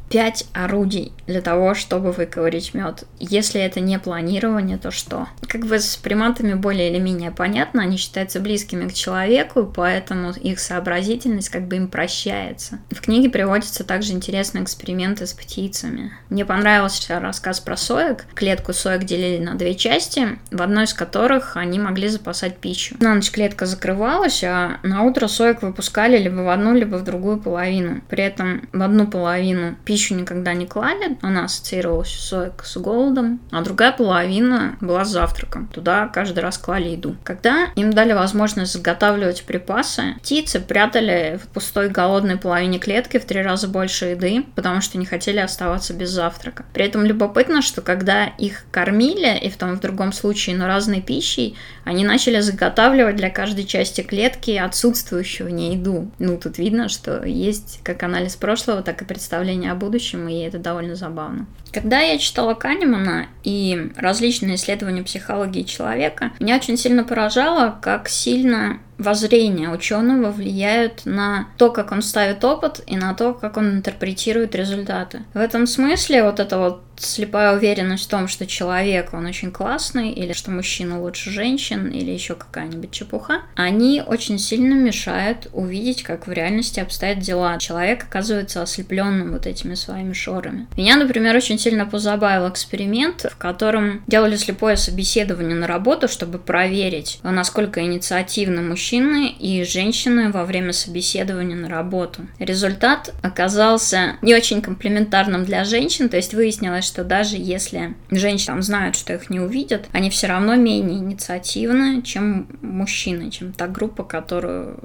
пять 0.08 0.46
орудий 0.52 1.12
для 1.26 1.40
того, 1.42 1.74
чтобы 1.74 2.12
выковырить 2.12 2.74
мед. 2.74 3.04
Если 3.18 3.60
это 3.60 3.80
не 3.80 3.98
планирование, 3.98 4.78
то 4.78 4.90
что? 4.90 5.28
Как 5.46 5.66
бы 5.66 5.78
с 5.78 5.96
приматами 5.96 6.54
более 6.54 6.90
или 6.90 6.98
менее 6.98 7.30
понятно, 7.30 7.82
они 7.82 7.96
считаются 7.96 8.40
близкими 8.40 8.88
к 8.88 8.94
человеку, 8.94 9.70
поэтому 9.74 10.32
их 10.32 10.58
сообразительность 10.58 11.50
как 11.50 11.68
бы 11.68 11.76
им 11.76 11.88
прощается. 11.88 12.78
В 12.90 13.00
книге 13.00 13.28
приводятся 13.28 13.84
также 13.84 14.12
интересные 14.12 14.64
эксперименты 14.64 15.26
с 15.26 15.32
птицами. 15.32 16.12
Мне 16.30 16.44
понравился 16.44 17.20
рассказ 17.20 17.60
про 17.60 17.76
соек. 17.76 18.24
Клетку 18.34 18.72
соек 18.72 19.04
делили 19.04 19.42
на 19.42 19.54
две 19.54 19.74
части, 19.74 20.38
в 20.50 20.62
одной 20.62 20.84
из 20.84 20.94
которых 20.94 21.56
они 21.56 21.78
могли 21.78 22.08
запасать 22.08 22.56
пищу. 22.58 22.96
На 23.00 23.14
ночь 23.14 23.30
клетка 23.30 23.66
закрывалась, 23.66 24.42
а 24.42 24.78
на 24.82 25.02
утро 25.02 25.28
соек 25.28 25.62
выпускали 25.62 26.16
либо 26.16 26.40
в 26.40 26.48
одну, 26.48 26.74
либо 26.74 26.96
в 26.96 27.04
другую 27.04 27.38
половину. 27.38 28.00
При 28.08 28.24
этом 28.24 28.68
в 28.72 28.82
одну 28.82 29.06
половину 29.06 29.76
пищу 29.84 29.97
пищу 29.98 30.14
никогда 30.14 30.54
не 30.54 30.64
клали, 30.64 31.18
она 31.22 31.46
ассоциировалась 31.46 32.10
соек 32.10 32.62
с 32.64 32.76
голодом, 32.76 33.40
а 33.50 33.62
другая 33.62 33.90
половина 33.90 34.76
была 34.80 35.04
с 35.04 35.10
завтраком. 35.10 35.66
Туда 35.74 36.06
каждый 36.06 36.38
раз 36.38 36.56
клали 36.56 36.90
еду. 36.90 37.16
Когда 37.24 37.66
им 37.74 37.92
дали 37.92 38.12
возможность 38.12 38.72
заготавливать 38.72 39.42
припасы, 39.42 40.14
птицы 40.22 40.60
прятали 40.60 41.40
в 41.42 41.48
пустой 41.48 41.88
голодной 41.88 42.36
половине 42.36 42.78
клетки 42.78 43.18
в 43.18 43.24
три 43.24 43.42
раза 43.42 43.66
больше 43.66 44.06
еды, 44.06 44.44
потому 44.54 44.80
что 44.80 44.98
не 44.98 45.04
хотели 45.04 45.40
оставаться 45.40 45.94
без 45.94 46.10
завтрака. 46.10 46.64
При 46.72 46.84
этом 46.84 47.04
любопытно, 47.04 47.60
что 47.60 47.82
когда 47.82 48.26
их 48.26 48.66
кормили, 48.70 49.36
и 49.36 49.50
в 49.50 49.56
том 49.56 49.72
и 49.72 49.76
в 49.76 49.80
другом 49.80 50.12
случае, 50.12 50.54
но 50.54 50.68
разной 50.68 51.00
пищей, 51.00 51.56
они 51.82 52.04
начали 52.04 52.38
заготавливать 52.38 53.16
для 53.16 53.30
каждой 53.30 53.64
части 53.64 54.02
клетки 54.02 54.52
отсутствующую 54.52 55.48
в 55.48 55.52
ней 55.52 55.74
еду. 55.74 56.12
Ну, 56.20 56.36
тут 56.38 56.58
видно, 56.58 56.88
что 56.88 57.24
есть 57.24 57.80
как 57.82 58.04
анализ 58.04 58.36
прошлого, 58.36 58.82
так 58.82 59.02
и 59.02 59.04
представление 59.04 59.72
об 59.72 59.87
будущем, 59.88 60.28
и 60.28 60.40
это 60.40 60.58
довольно 60.58 60.94
забавно. 60.94 61.46
Когда 61.72 62.00
я 62.00 62.18
читала 62.18 62.54
Канемана 62.54 63.26
и 63.42 63.90
различные 63.96 64.56
исследования 64.56 65.02
психологии 65.02 65.62
человека, 65.62 66.32
меня 66.40 66.56
очень 66.56 66.76
сильно 66.76 67.04
поражало, 67.04 67.78
как 67.80 68.08
сильно 68.08 68.80
воззрения 68.98 69.70
ученого 69.70 70.30
влияют 70.30 71.06
на 71.06 71.48
то, 71.56 71.70
как 71.70 71.92
он 71.92 72.02
ставит 72.02 72.44
опыт 72.44 72.82
и 72.86 72.96
на 72.96 73.14
то, 73.14 73.32
как 73.32 73.56
он 73.56 73.76
интерпретирует 73.76 74.54
результаты. 74.54 75.22
В 75.34 75.38
этом 75.38 75.66
смысле 75.66 76.24
вот 76.24 76.40
эта 76.40 76.58
вот 76.58 76.82
слепая 76.96 77.56
уверенность 77.56 78.06
в 78.06 78.08
том, 78.08 78.26
что 78.26 78.44
человек, 78.44 79.10
он 79.14 79.24
очень 79.26 79.52
классный, 79.52 80.10
или 80.10 80.32
что 80.32 80.50
мужчина 80.50 81.00
лучше 81.00 81.30
женщин, 81.30 81.86
или 81.86 82.10
еще 82.10 82.34
какая-нибудь 82.34 82.90
чепуха, 82.90 83.42
они 83.54 84.02
очень 84.04 84.36
сильно 84.36 84.74
мешают 84.74 85.46
увидеть, 85.52 86.02
как 86.02 86.26
в 86.26 86.32
реальности 86.32 86.80
обстоят 86.80 87.20
дела. 87.20 87.56
Человек 87.58 88.02
оказывается 88.02 88.62
ослепленным 88.62 89.30
вот 89.30 89.46
этими 89.46 89.74
своими 89.74 90.12
шорами. 90.12 90.66
Меня, 90.76 90.96
например, 90.96 91.36
очень 91.36 91.60
сильно 91.60 91.86
позабавил 91.86 92.48
эксперимент, 92.48 93.26
в 93.30 93.36
котором 93.36 94.02
делали 94.08 94.34
слепое 94.34 94.76
собеседование 94.76 95.54
на 95.54 95.68
работу, 95.68 96.08
чтобы 96.08 96.38
проверить, 96.40 97.20
насколько 97.22 97.80
инициативно 97.80 98.60
мужчина 98.60 98.87
мужчины 98.88 99.28
и 99.38 99.64
женщины 99.64 100.32
во 100.32 100.44
время 100.44 100.72
собеседования 100.72 101.56
на 101.56 101.68
работу. 101.68 102.22
Результат 102.38 103.14
оказался 103.22 104.16
не 104.22 104.34
очень 104.34 104.62
комплиментарным 104.62 105.44
для 105.44 105.64
женщин, 105.64 106.08
то 106.08 106.16
есть 106.16 106.32
выяснилось, 106.32 106.86
что 106.86 107.04
даже 107.04 107.36
если 107.36 107.94
женщины 108.10 108.46
там 108.46 108.62
знают, 108.62 108.96
что 108.96 109.12
их 109.12 109.28
не 109.28 109.40
увидят, 109.40 109.88
они 109.92 110.08
все 110.08 110.28
равно 110.28 110.54
менее 110.54 110.98
инициативны, 110.98 112.00
чем 112.00 112.48
мужчины, 112.62 113.30
чем 113.30 113.52
та 113.52 113.66
группа, 113.66 114.04
которую 114.04 114.78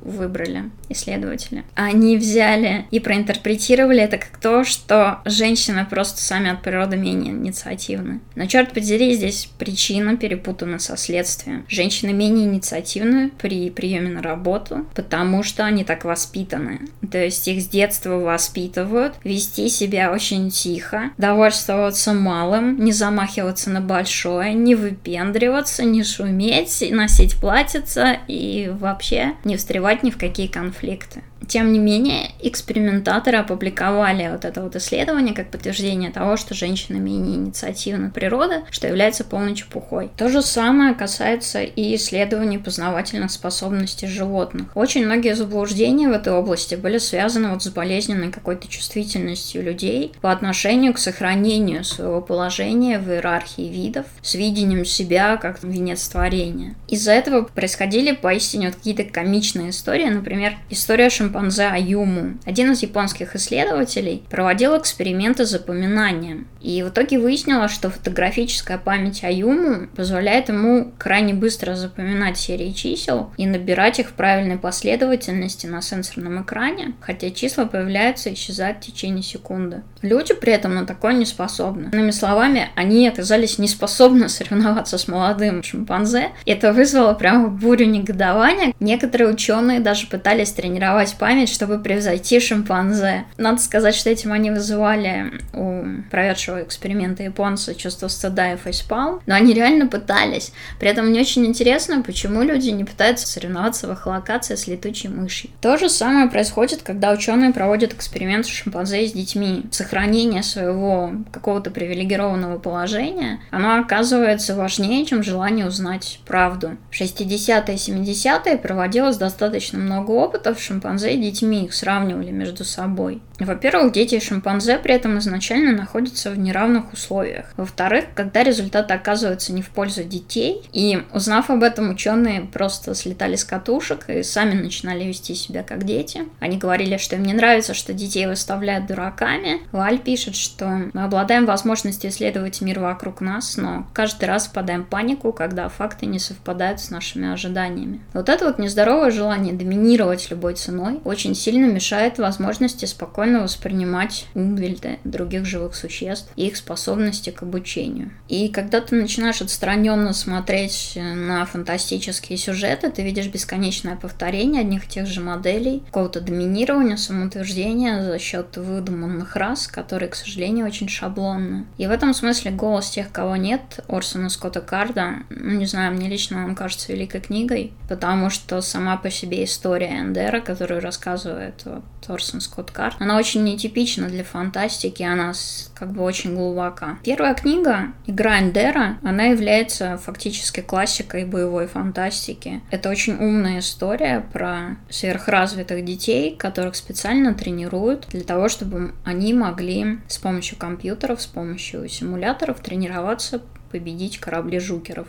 выбрали 0.00 0.64
исследователи. 0.88 1.64
Они 1.76 2.16
взяли 2.16 2.86
и 2.90 2.98
проинтерпретировали 2.98 4.00
это 4.00 4.18
как 4.18 4.38
то, 4.40 4.64
что 4.64 5.20
женщины 5.24 5.86
просто 5.88 6.20
сами 6.20 6.50
от 6.50 6.62
природы 6.62 6.96
менее 6.96 7.32
инициативны. 7.32 8.20
Но 8.34 8.46
черт 8.46 8.72
подери, 8.72 9.14
здесь 9.14 9.48
причина 9.56 10.16
перепутана 10.16 10.80
со 10.80 10.96
следствием. 10.96 11.64
Женщины 11.68 12.12
менее 12.12 12.46
инициативны, 12.46 13.30
при 13.38 13.70
приеме 13.70 14.10
на 14.10 14.22
работу, 14.22 14.86
потому 14.94 15.42
что 15.42 15.64
они 15.64 15.84
так 15.84 16.04
воспитаны. 16.04 16.80
То 17.10 17.18
есть 17.22 17.46
их 17.48 17.62
с 17.62 17.68
детства 17.68 18.18
воспитывают 18.18 19.14
вести 19.24 19.68
себя 19.68 20.12
очень 20.12 20.50
тихо, 20.50 21.10
довольствоваться 21.18 22.12
малым, 22.12 22.82
не 22.82 22.92
замахиваться 22.92 23.70
на 23.70 23.80
большое, 23.80 24.54
не 24.54 24.74
выпендриваться, 24.74 25.84
не 25.84 26.02
шуметь, 26.02 26.84
носить 26.90 27.36
платьица 27.36 28.18
и 28.28 28.72
вообще 28.72 29.32
не 29.44 29.56
встревать 29.56 30.02
ни 30.02 30.10
в 30.10 30.18
какие 30.18 30.46
конфликты. 30.46 31.22
Тем 31.48 31.72
не 31.72 31.78
менее, 31.78 32.30
экспериментаторы 32.40 33.38
опубликовали 33.38 34.28
вот 34.30 34.44
это 34.44 34.62
вот 34.62 34.74
исследование 34.76 35.34
как 35.34 35.50
подтверждение 35.50 36.10
того, 36.10 36.36
что 36.36 36.54
женщина 36.54 36.96
менее 36.96 37.36
инициативна 37.36 38.10
природа, 38.10 38.64
что 38.70 38.88
является 38.88 39.24
полной 39.24 39.54
чепухой. 39.54 40.10
То 40.16 40.28
же 40.28 40.42
самое 40.42 40.94
касается 40.94 41.62
и 41.62 41.94
исследований 41.94 42.58
познавательных 42.58 43.30
способностей 43.30 44.06
животных. 44.06 44.68
Очень 44.74 45.06
многие 45.06 45.36
заблуждения 45.36 46.08
в 46.08 46.12
этой 46.12 46.32
области 46.32 46.74
были 46.74 46.98
связаны 46.98 47.50
вот 47.50 47.62
с 47.62 47.68
болезненной 47.68 48.30
какой-то 48.32 48.66
чувствительностью 48.68 49.62
людей 49.62 50.12
по 50.20 50.32
отношению 50.32 50.94
к 50.94 50.98
сохранению 50.98 51.84
своего 51.84 52.20
положения 52.20 52.98
в 52.98 53.08
иерархии 53.10 53.68
видов, 53.68 54.06
с 54.22 54.34
видением 54.34 54.84
себя 54.84 55.36
как 55.36 55.62
венец 55.62 56.08
творения. 56.08 56.74
Из-за 56.88 57.12
этого 57.12 57.42
происходили 57.42 58.12
поистине 58.12 58.68
вот 58.68 58.76
какие-то 58.76 59.04
комичные 59.04 59.70
истории, 59.70 60.08
например, 60.08 60.54
история 60.70 61.08
Шимпанзе 61.10 61.25
шимпанзе 61.26 61.66
Аюму. 61.66 62.38
Один 62.44 62.72
из 62.72 62.82
японских 62.82 63.34
исследователей 63.34 64.22
проводил 64.30 64.78
эксперименты 64.78 65.44
с 65.44 65.50
запоминанием. 65.50 66.46
И 66.60 66.82
в 66.82 66.88
итоге 66.88 67.18
выяснилось, 67.18 67.72
что 67.72 67.90
фотографическая 67.90 68.78
память 68.78 69.24
Аюму 69.24 69.88
позволяет 69.94 70.48
ему 70.48 70.92
крайне 70.98 71.34
быстро 71.34 71.74
запоминать 71.74 72.38
серии 72.38 72.72
чисел 72.72 73.30
и 73.36 73.46
набирать 73.46 73.98
их 73.98 74.08
в 74.08 74.12
правильной 74.12 74.58
последовательности 74.58 75.66
на 75.66 75.80
сенсорном 75.80 76.42
экране, 76.42 76.94
хотя 77.00 77.30
числа 77.30 77.64
появляются 77.64 78.30
и 78.30 78.34
исчезают 78.34 78.78
в 78.78 78.80
течение 78.86 79.22
секунды. 79.22 79.82
Люди 80.02 80.34
при 80.34 80.52
этом 80.52 80.74
на 80.74 80.86
такое 80.86 81.14
не 81.14 81.24
способны. 81.24 81.90
Иными 81.92 82.10
словами, 82.10 82.68
они 82.76 83.08
оказались 83.08 83.58
не 83.58 83.68
способны 83.68 84.28
соревноваться 84.28 84.98
с 84.98 85.08
молодым 85.08 85.62
шимпанзе. 85.62 86.30
Это 86.46 86.72
вызвало 86.72 87.14
прямо 87.14 87.48
бурю 87.48 87.86
негодования. 87.86 88.74
Некоторые 88.80 89.30
ученые 89.30 89.80
даже 89.80 90.06
пытались 90.06 90.52
тренировать 90.52 91.15
память, 91.18 91.48
чтобы 91.48 91.78
превзойти 91.78 92.40
шимпанзе. 92.40 93.24
Надо 93.36 93.60
сказать, 93.60 93.94
что 93.94 94.10
этим 94.10 94.32
они 94.32 94.50
вызывали 94.50 95.32
у 95.52 95.84
проведшего 96.10 96.62
эксперимента 96.62 97.22
японца 97.22 97.74
чувство 97.74 98.08
стыда 98.08 98.52
и 98.52 98.56
фейспалм, 98.56 99.20
но 99.26 99.34
они 99.34 99.52
реально 99.54 99.86
пытались. 99.86 100.52
При 100.78 100.88
этом 100.88 101.06
мне 101.06 101.20
очень 101.20 101.46
интересно, 101.46 102.02
почему 102.02 102.42
люди 102.42 102.70
не 102.70 102.84
пытаются 102.84 103.26
соревноваться 103.26 103.86
в 103.86 103.92
эхолокации 103.92 104.54
с 104.54 104.66
летучей 104.66 105.08
мышью. 105.08 105.50
То 105.60 105.76
же 105.76 105.88
самое 105.88 106.28
происходит, 106.28 106.82
когда 106.82 107.12
ученые 107.12 107.52
проводят 107.52 107.92
эксперимент 107.92 108.46
с 108.46 108.50
шимпанзе 108.50 109.06
с 109.06 109.12
детьми. 109.12 109.64
Сохранение 109.70 110.42
своего 110.42 111.12
какого-то 111.32 111.70
привилегированного 111.70 112.58
положения, 112.58 113.40
оно 113.50 113.78
оказывается 113.78 114.54
важнее, 114.54 115.04
чем 115.04 115.22
желание 115.22 115.66
узнать 115.66 116.20
правду. 116.26 116.76
В 116.90 117.00
60-е 117.00 117.74
и 117.74 117.78
70-е 117.78 118.58
проводилось 118.58 119.16
достаточно 119.16 119.78
много 119.78 120.10
опытов 120.10 120.58
с 120.58 120.62
шимпанзе 121.06 121.14
и 121.14 121.30
детьми, 121.30 121.64
их 121.64 121.74
сравнивали 121.74 122.30
между 122.30 122.64
собой. 122.64 123.22
Во-первых, 123.38 123.92
дети 123.92 124.18
шимпанзе 124.18 124.78
при 124.78 124.94
этом 124.94 125.18
изначально 125.18 125.72
находятся 125.72 126.30
в 126.30 126.38
неравных 126.38 126.92
условиях. 126.92 127.52
Во-вторых, 127.56 128.06
когда 128.14 128.42
результаты 128.42 128.94
оказываются 128.94 129.52
не 129.52 129.60
в 129.62 129.68
пользу 129.68 130.04
детей, 130.04 130.62
и 130.72 131.02
узнав 131.12 131.50
об 131.50 131.62
этом, 131.62 131.90
ученые 131.90 132.40
просто 132.40 132.94
слетали 132.94 133.36
с 133.36 133.44
катушек 133.44 134.08
и 134.08 134.22
сами 134.22 134.54
начинали 134.54 135.04
вести 135.04 135.34
себя 135.34 135.62
как 135.62 135.84
дети. 135.84 136.22
Они 136.40 136.56
говорили, 136.56 136.96
что 136.96 137.16
им 137.16 137.24
не 137.24 137.34
нравится, 137.34 137.74
что 137.74 137.92
детей 137.92 138.26
выставляют 138.26 138.86
дураками. 138.86 139.60
Валь 139.70 139.98
пишет, 139.98 140.34
что 140.34 140.66
мы 140.94 141.02
обладаем 141.02 141.44
возможностью 141.44 142.10
исследовать 142.10 142.62
мир 142.62 142.80
вокруг 142.80 143.20
нас, 143.20 143.56
но 143.56 143.86
каждый 143.92 144.24
раз 144.26 144.46
впадаем 144.46 144.84
в 144.84 144.88
панику, 144.88 145.32
когда 145.32 145.68
факты 145.68 146.06
не 146.06 146.18
совпадают 146.18 146.80
с 146.80 146.90
нашими 146.90 147.30
ожиданиями. 147.32 148.00
Вот 148.14 148.30
это 148.30 148.46
вот 148.46 148.58
нездоровое 148.58 149.10
желание 149.10 149.52
доминировать 149.52 150.30
любой 150.30 150.54
ценой 150.54 150.95
очень 151.04 151.34
сильно 151.34 151.66
мешает 151.66 152.18
возможности 152.18 152.84
спокойно 152.84 153.42
воспринимать 153.42 154.26
Умвельда, 154.34 154.96
других 155.04 155.44
живых 155.44 155.74
существ 155.74 156.30
и 156.36 156.46
их 156.46 156.56
способности 156.56 157.30
к 157.30 157.42
обучению. 157.42 158.10
И 158.28 158.48
когда 158.48 158.80
ты 158.80 158.96
начинаешь 158.96 159.40
отстраненно 159.40 160.12
смотреть 160.12 160.92
на 160.96 161.44
фантастические 161.44 162.38
сюжеты, 162.38 162.90
ты 162.90 163.02
видишь 163.02 163.26
бесконечное 163.26 163.96
повторение 163.96 164.62
одних 164.62 164.84
и 164.84 164.88
тех 164.88 165.06
же 165.06 165.20
моделей, 165.20 165.82
какого-то 165.86 166.20
доминирования, 166.20 166.96
самоутверждения 166.96 168.02
за 168.02 168.18
счет 168.18 168.56
выдуманных 168.56 169.36
рас, 169.36 169.66
которые, 169.66 170.08
к 170.08 170.14
сожалению, 170.14 170.66
очень 170.66 170.88
шаблонны. 170.88 171.66
И 171.78 171.86
в 171.86 171.90
этом 171.90 172.14
смысле 172.14 172.50
голос 172.50 172.90
тех, 172.90 173.10
кого 173.12 173.36
нет, 173.36 173.80
Орсона 173.88 174.28
Скотта 174.28 174.60
Карда, 174.60 175.14
ну 175.30 175.52
не 175.52 175.66
знаю, 175.66 175.94
мне 175.94 176.08
лично 176.08 176.44
он 176.44 176.54
кажется 176.54 176.92
великой 176.92 177.20
книгой, 177.20 177.72
потому 177.88 178.30
что 178.30 178.60
сама 178.60 178.96
по 178.96 179.10
себе 179.10 179.44
история 179.44 180.00
Эндера, 180.00 180.40
которую 180.40 180.80
рассказывает 180.86 181.62
вот, 181.64 181.84
Орсон 182.08 182.40
Скотт 182.40 182.70
Кард, 182.70 182.96
она 183.00 183.18
очень 183.18 183.44
нетипична 183.44 184.08
для 184.08 184.24
фантастики, 184.24 185.02
она 185.02 185.32
как 185.74 185.92
бы 185.92 186.02
очень 186.02 186.34
глубока. 186.34 186.98
Первая 187.04 187.34
книга 187.34 187.88
«Игра 188.06 188.38
Эндера», 188.38 188.98
она 189.02 189.24
является 189.24 189.98
фактически 189.98 190.60
классикой 190.60 191.24
боевой 191.24 191.66
фантастики. 191.66 192.62
Это 192.70 192.88
очень 192.88 193.16
умная 193.16 193.58
история 193.58 194.24
про 194.32 194.76
сверхразвитых 194.88 195.84
детей, 195.84 196.34
которых 196.36 196.76
специально 196.76 197.34
тренируют 197.34 198.06
для 198.10 198.22
того, 198.22 198.48
чтобы 198.48 198.94
они 199.04 199.34
могли 199.34 199.98
с 200.08 200.18
помощью 200.18 200.56
компьютеров, 200.56 201.20
с 201.20 201.26
помощью 201.26 201.88
симуляторов 201.88 202.60
тренироваться 202.60 203.42
победить 203.70 204.18
корабли 204.18 204.58
жукеров, 204.58 205.08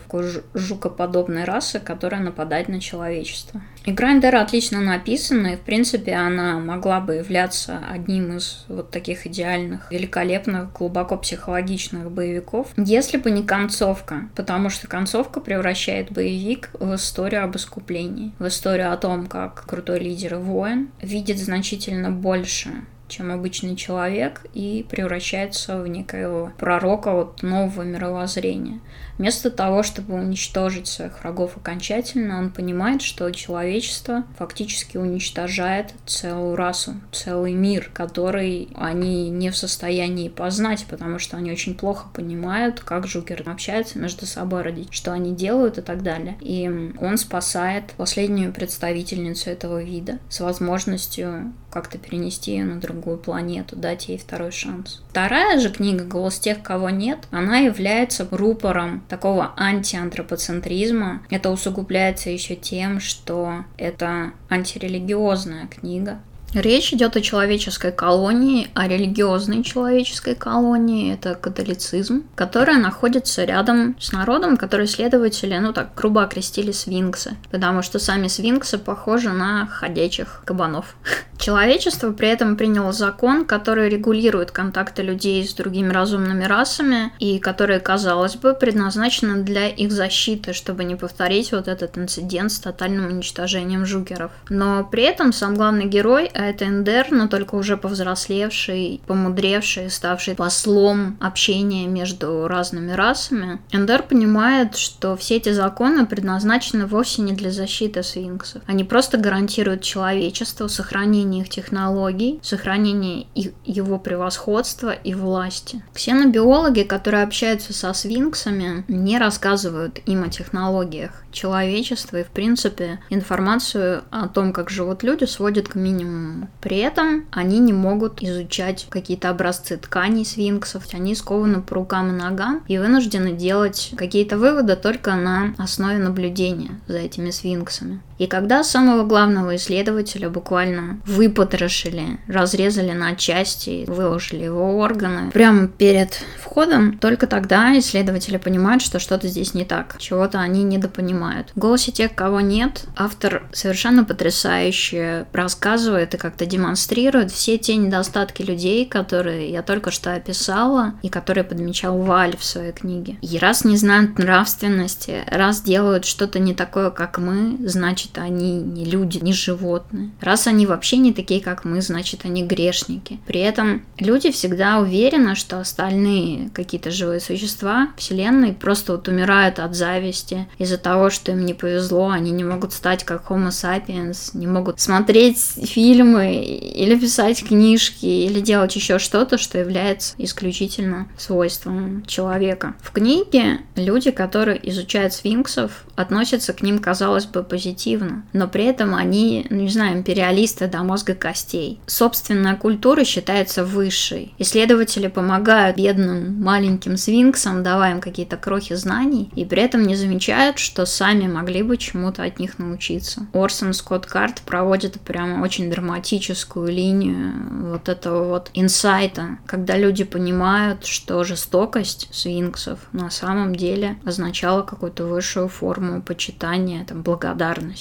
жукоподобной 0.54 1.44
расы, 1.44 1.80
которая 1.80 2.22
нападает 2.22 2.68
на 2.68 2.80
человечество. 2.80 3.62
Игра 3.86 4.12
Эндера 4.12 4.42
отлично 4.42 4.82
написана, 4.82 5.48
и, 5.48 5.56
в 5.56 5.62
принципе, 5.62 6.14
она 6.14 6.60
могла 6.60 7.00
бы 7.00 7.16
являться 7.16 7.80
одним 7.90 8.38
из 8.38 8.66
вот 8.68 8.92
таких 8.92 9.26
идеальных, 9.28 9.92
великолепных, 9.92 10.74
глубоко 10.74 11.18
психологичных 11.18 12.12
боевиков, 12.12 12.68
если 12.78 13.18
бы 13.18 13.32
не 13.32 13.44
концовка, 13.44 14.30
потому 14.36 14.70
что 14.70 14.88
концовка 14.88 15.40
превращает 15.40 16.12
боевик 16.12 16.70
в 16.74 16.96
историю 16.96 17.44
об 17.44 17.56
искуплении, 17.56 18.34
в 18.40 18.48
историю 18.48 18.92
о 18.92 18.98
том, 18.98 19.28
как 19.28 19.66
крутой 19.66 20.00
лидер 20.00 20.36
и 20.36 20.38
воин 20.38 20.90
видит 21.02 21.38
значительно 21.38 22.12
больше 22.12 22.72
чем 23.08 23.32
обычный 23.32 23.76
человек, 23.76 24.46
и 24.54 24.86
превращается 24.90 25.82
в 25.82 25.88
некоего 25.88 26.52
пророка 26.58 27.12
вот 27.12 27.44
нового 27.44 27.84
мировоззрения. 27.84 28.80
Вместо 29.18 29.50
того, 29.50 29.84
чтобы 29.84 30.16
уничтожить 30.16 30.88
своих 30.88 31.20
врагов 31.22 31.58
окончательно, 31.58 32.38
он 32.38 32.52
понимает, 32.52 33.02
что 33.02 33.30
человечество 33.32 34.24
фактически 34.38 34.98
уничтожает 34.98 35.94
целую 36.06 36.56
расу, 36.56 36.96
целый 37.12 37.54
мир, 37.54 37.90
который 37.94 38.70
они 38.76 39.30
не 39.30 39.50
в 39.50 39.58
состоянии 39.58 40.30
познать, 40.30 40.86
потому 40.90 41.20
что 41.20 41.38
они 41.38 41.52
очень 41.52 41.76
плохо 41.76 42.08
понимают, 42.14 42.80
как 42.82 43.08
жукеры 43.08 43.44
общаются 43.52 44.00
между 44.00 44.26
собой, 44.26 44.62
ради 44.62 44.88
что 44.92 45.12
они 45.12 45.34
делают 45.34 45.78
и 45.78 45.82
так 45.82 46.04
далее. 46.04 46.38
И 46.40 46.70
он 47.00 47.18
спасает 47.18 47.94
последнюю 47.98 48.54
представительницу 48.54 49.50
этого 49.50 49.82
вида 49.82 50.20
с 50.30 50.40
возможностью 50.40 51.54
как-то 51.72 51.98
перенести 51.98 52.52
ее 52.52 52.66
на 52.66 52.80
другую 52.80 53.18
планету, 53.18 53.76
дать 53.76 54.08
ей 54.08 54.18
второй 54.18 54.52
шанс. 54.52 55.02
Вторая 55.10 55.60
же 55.60 55.70
книга 55.70 56.06
«Голос 56.06 56.40
тех, 56.40 56.64
кого 56.64 56.90
нет», 56.90 57.20
она 57.32 57.58
является 57.60 58.28
рупором 58.32 59.04
такого 59.08 59.54
антиантропоцентризма. 59.58 61.24
Это 61.30 61.50
усугубляется 61.50 62.30
еще 62.30 62.56
тем, 62.56 63.00
что 63.00 63.66
это 63.78 64.32
антирелигиозная 64.50 65.68
книга. 65.68 66.20
Речь 66.58 66.92
идет 66.92 67.16
о 67.16 67.22
человеческой 67.22 67.92
колонии, 67.92 68.72
о 68.74 68.88
религиозной 68.88 69.62
человеческой 69.62 70.34
колонии, 70.34 71.14
это 71.14 71.36
католицизм, 71.36 72.24
которая 72.34 72.80
находится 72.80 73.44
рядом 73.44 73.96
с 74.00 74.12
народом, 74.12 74.58
который 74.58 74.88
следователи, 74.88 75.56
ну 75.60 75.72
так, 75.72 75.94
грубо 75.96 76.24
окрестили 76.24 76.72
свинксы, 76.72 77.38
потому 77.52 77.84
что 77.84 78.00
сами 78.00 78.28
свинксы 78.28 78.80
похожи 78.80 79.30
на 79.30 79.68
ходячих 79.68 80.42
кабанов. 80.46 80.96
Человечество 81.38 82.12
при 82.12 82.30
этом 82.30 82.58
приняло 82.58 82.92
закон, 82.92 83.46
который 83.46 83.90
регулирует 83.90 84.50
контакты 84.50 85.04
людей 85.04 85.48
с 85.48 85.54
другими 85.54 85.94
разумными 85.94 86.44
расами 86.44 87.14
и 87.20 87.38
которые, 87.38 87.80
казалось 87.80 88.36
бы, 88.36 88.56
предназначены 88.56 89.44
для 89.44 89.68
их 89.68 89.92
защиты, 89.92 90.54
чтобы 90.54 90.84
не 90.84 90.96
повторить 90.96 91.52
вот 91.52 91.68
этот 91.68 91.98
инцидент 92.00 92.52
с 92.52 92.60
тотальным 92.60 93.06
уничтожением 93.06 93.86
жукеров. 93.86 94.32
Но 94.50 94.84
при 94.84 95.04
этом 95.04 95.32
сам 95.32 95.54
главный 95.54 95.86
герой 95.86 96.32
это 96.50 96.66
Эндер, 96.66 97.08
но 97.12 97.28
только 97.28 97.56
уже 97.56 97.78
повзрослевший, 97.78 99.02
помудревший, 99.08 99.90
ставший 99.90 100.36
послом 100.36 101.18
общения 101.20 101.88
между 101.88 102.48
разными 102.48 102.92
расами. 102.92 103.60
Эндер 103.72 104.04
понимает, 104.04 104.76
что 104.76 105.16
все 105.16 105.38
эти 105.38 105.52
законы 105.52 106.06
предназначены 106.06 106.86
вовсе 106.86 107.22
не 107.22 107.34
для 107.34 107.52
защиты 107.52 108.04
свинксов. 108.04 108.62
Они 108.68 108.84
просто 108.84 109.18
гарантируют 109.18 109.82
человечеству 109.82 110.70
сохранение 110.70 111.42
их 111.42 111.50
технологий, 111.50 112.40
сохранение 112.42 113.28
их, 113.36 113.52
его 113.66 114.00
превосходства 114.00 114.92
и 114.92 115.14
власти. 115.14 115.84
Ксенобиологи, 115.94 116.82
которые 116.82 117.24
общаются 117.24 117.74
со 117.74 117.94
свинксами, 117.94 118.84
не 118.88 119.18
рассказывают 119.18 120.00
им 120.06 120.24
о 120.24 120.30
технологиях 120.30 121.24
человечества 121.32 122.18
и, 122.18 122.24
в 122.24 122.30
принципе, 122.30 123.00
информацию 123.10 124.04
о 124.10 124.28
том, 124.28 124.54
как 124.54 124.70
живут 124.70 125.04
люди, 125.04 125.26
сводят 125.26 125.70
к 125.70 125.76
минимуму 125.76 126.27
при 126.62 126.78
этом 126.78 127.26
они 127.32 127.60
не 127.60 127.74
могут 127.74 128.22
изучать 128.22 128.88
какие-то 128.90 129.30
образцы 129.30 129.78
тканей 129.78 130.26
свинксов, 130.26 130.84
они 130.94 131.16
скованы 131.16 131.62
по 131.62 131.76
рукам 131.76 132.10
и 132.10 132.20
ногам 132.20 132.64
и 132.68 132.78
вынуждены 132.78 133.34
делать 133.34 133.92
какие-то 133.98 134.38
выводы 134.38 134.76
только 134.76 135.16
на 135.16 135.54
основе 135.58 135.98
наблюдения 135.98 136.80
за 136.88 136.98
этими 136.98 137.32
свинксами. 137.32 138.02
И 138.18 138.28
когда 138.28 138.64
самого 138.64 139.04
главного 139.04 139.56
исследователя 139.56 140.30
буквально 140.30 141.00
выпотрошили, 141.06 142.20
разрезали 142.28 142.92
на 142.92 143.16
части, 143.16 143.86
выложили 143.88 144.44
его 144.44 144.78
органы, 144.78 145.32
прямо 145.32 145.68
перед 145.68 146.14
входом, 146.40 146.98
только 146.98 147.28
тогда 147.28 147.78
исследователи 147.78 148.38
понимают, 148.38 148.82
что 148.82 149.00
что-то 149.00 149.28
здесь 149.28 149.54
не 149.54 149.66
так, 149.66 149.96
чего-то 150.00 150.40
они 150.40 150.64
недопонимают. 150.64 151.52
В 151.56 151.60
голосе 151.60 151.92
тех, 151.92 152.16
кого 152.16 152.42
нет, 152.42 152.86
автор 152.96 153.44
совершенно 153.54 154.04
потрясающе 154.04 155.26
рассказывает 155.34 156.14
и 156.14 156.18
как-то 156.18 156.46
демонстрирует 156.46 157.32
все 157.32 157.58
те 157.58 157.76
недостатки 157.76 158.42
людей, 158.42 158.86
которые 158.86 159.52
я 159.52 159.62
только 159.62 159.92
что 159.92 160.14
описала 160.14 160.94
и 161.02 161.10
которые 161.10 161.44
подмечал 161.44 161.98
Валь 162.00 162.36
в 162.38 162.44
своей 162.44 162.72
книге. 162.72 163.18
И 163.22 163.38
раз 163.38 163.64
не 163.64 163.78
знают 163.78 164.18
нравственности, 164.18 165.24
раз 165.28 165.62
делают 165.62 166.06
что-то 166.06 166.40
не 166.40 166.54
такое, 166.54 166.90
как 166.90 167.18
мы, 167.18 167.58
значит, 167.68 168.07
они 168.18 168.60
не 168.60 168.86
люди, 168.86 169.18
не 169.20 169.34
животные. 169.34 170.12
Раз 170.22 170.48
они 170.48 170.66
вообще 170.66 170.98
не 170.98 171.14
такие, 171.14 171.42
как 171.42 171.66
мы, 171.66 171.82
значит, 171.82 172.22
они 172.24 172.44
грешники. 172.44 173.20
При 173.26 173.40
этом 173.40 173.84
люди 173.98 174.32
всегда 174.32 174.80
уверены, 174.80 175.36
что 175.36 175.60
остальные 175.60 176.50
какие-то 176.54 176.92
живые 176.92 177.20
существа 177.20 177.90
Вселенной 177.98 178.54
просто 178.54 178.94
вот 178.94 179.08
умирают 179.08 179.60
от 179.60 179.76
зависти 179.76 180.48
из-за 180.58 180.78
того, 180.78 181.10
что 181.10 181.32
им 181.32 181.46
не 181.46 181.54
повезло, 181.54 182.10
они 182.10 182.32
не 182.32 182.44
могут 182.44 182.74
стать 182.74 183.04
как 183.04 183.30
Homo 183.30 183.50
sapiens, 183.50 184.32
не 184.34 184.48
могут 184.48 184.80
смотреть 184.80 185.38
фильмы 185.38 186.44
или 186.44 187.00
писать 187.00 187.44
книжки 187.44 188.06
или 188.06 188.40
делать 188.40 188.76
еще 188.76 189.00
что-то, 189.00 189.38
что 189.38 189.58
является 189.58 190.16
исключительно 190.18 191.08
свойством 191.18 192.06
человека. 192.06 192.76
В 192.82 192.92
книге 192.92 193.62
люди, 193.76 194.12
которые 194.12 194.60
изучают 194.70 195.14
сфинксов, 195.14 195.86
относятся 195.96 196.54
к 196.54 196.62
ним, 196.62 196.80
казалось 196.80 197.26
бы, 197.26 197.44
позитивно, 197.44 197.97
но 198.34 198.48
при 198.48 198.66
этом 198.66 198.96
они, 198.96 199.46
ну, 199.50 199.58
не 199.58 199.70
знаю, 199.70 199.98
империалисты 199.98 200.68
до 200.68 200.80
мозга 200.84 201.16
костей. 201.16 201.80
Собственная 201.86 202.56
культура 202.56 203.04
считается 203.04 203.64
высшей. 203.64 204.34
Исследователи 204.38 205.08
помогают 205.08 205.78
бедным 205.78 206.42
маленьким 206.42 206.98
свинксам, 206.98 207.64
давая 207.64 207.94
им 207.94 208.02
какие-то 208.02 208.38
крохи 208.38 208.74
знаний, 208.74 209.30
и 209.36 209.46
при 209.46 209.62
этом 209.62 209.84
не 209.84 209.96
замечают, 209.96 210.60
что 210.60 210.86
сами 210.86 211.28
могли 211.28 211.64
бы 211.64 211.78
чему-то 211.78 212.24
от 212.24 212.40
них 212.40 212.60
научиться. 212.60 213.28
Орсон 213.34 213.74
Скотт 213.74 214.06
Карт 214.06 214.42
проводит 214.42 215.00
прямо 215.02 215.44
очень 215.44 215.70
драматическую 215.70 216.68
линию 216.68 217.34
вот 217.72 217.90
этого 217.90 218.28
вот 218.28 218.52
инсайта, 218.54 219.38
когда 219.46 219.78
люди 219.78 220.04
понимают, 220.04 220.86
что 220.86 221.24
жестокость 221.24 222.08
свинксов 222.12 222.80
на 222.92 223.10
самом 223.10 223.56
деле 223.56 223.98
означала 224.06 224.62
какую-то 224.62 225.06
высшую 225.06 225.48
форму 225.48 226.02
почитания, 226.02 226.86
там, 226.86 227.04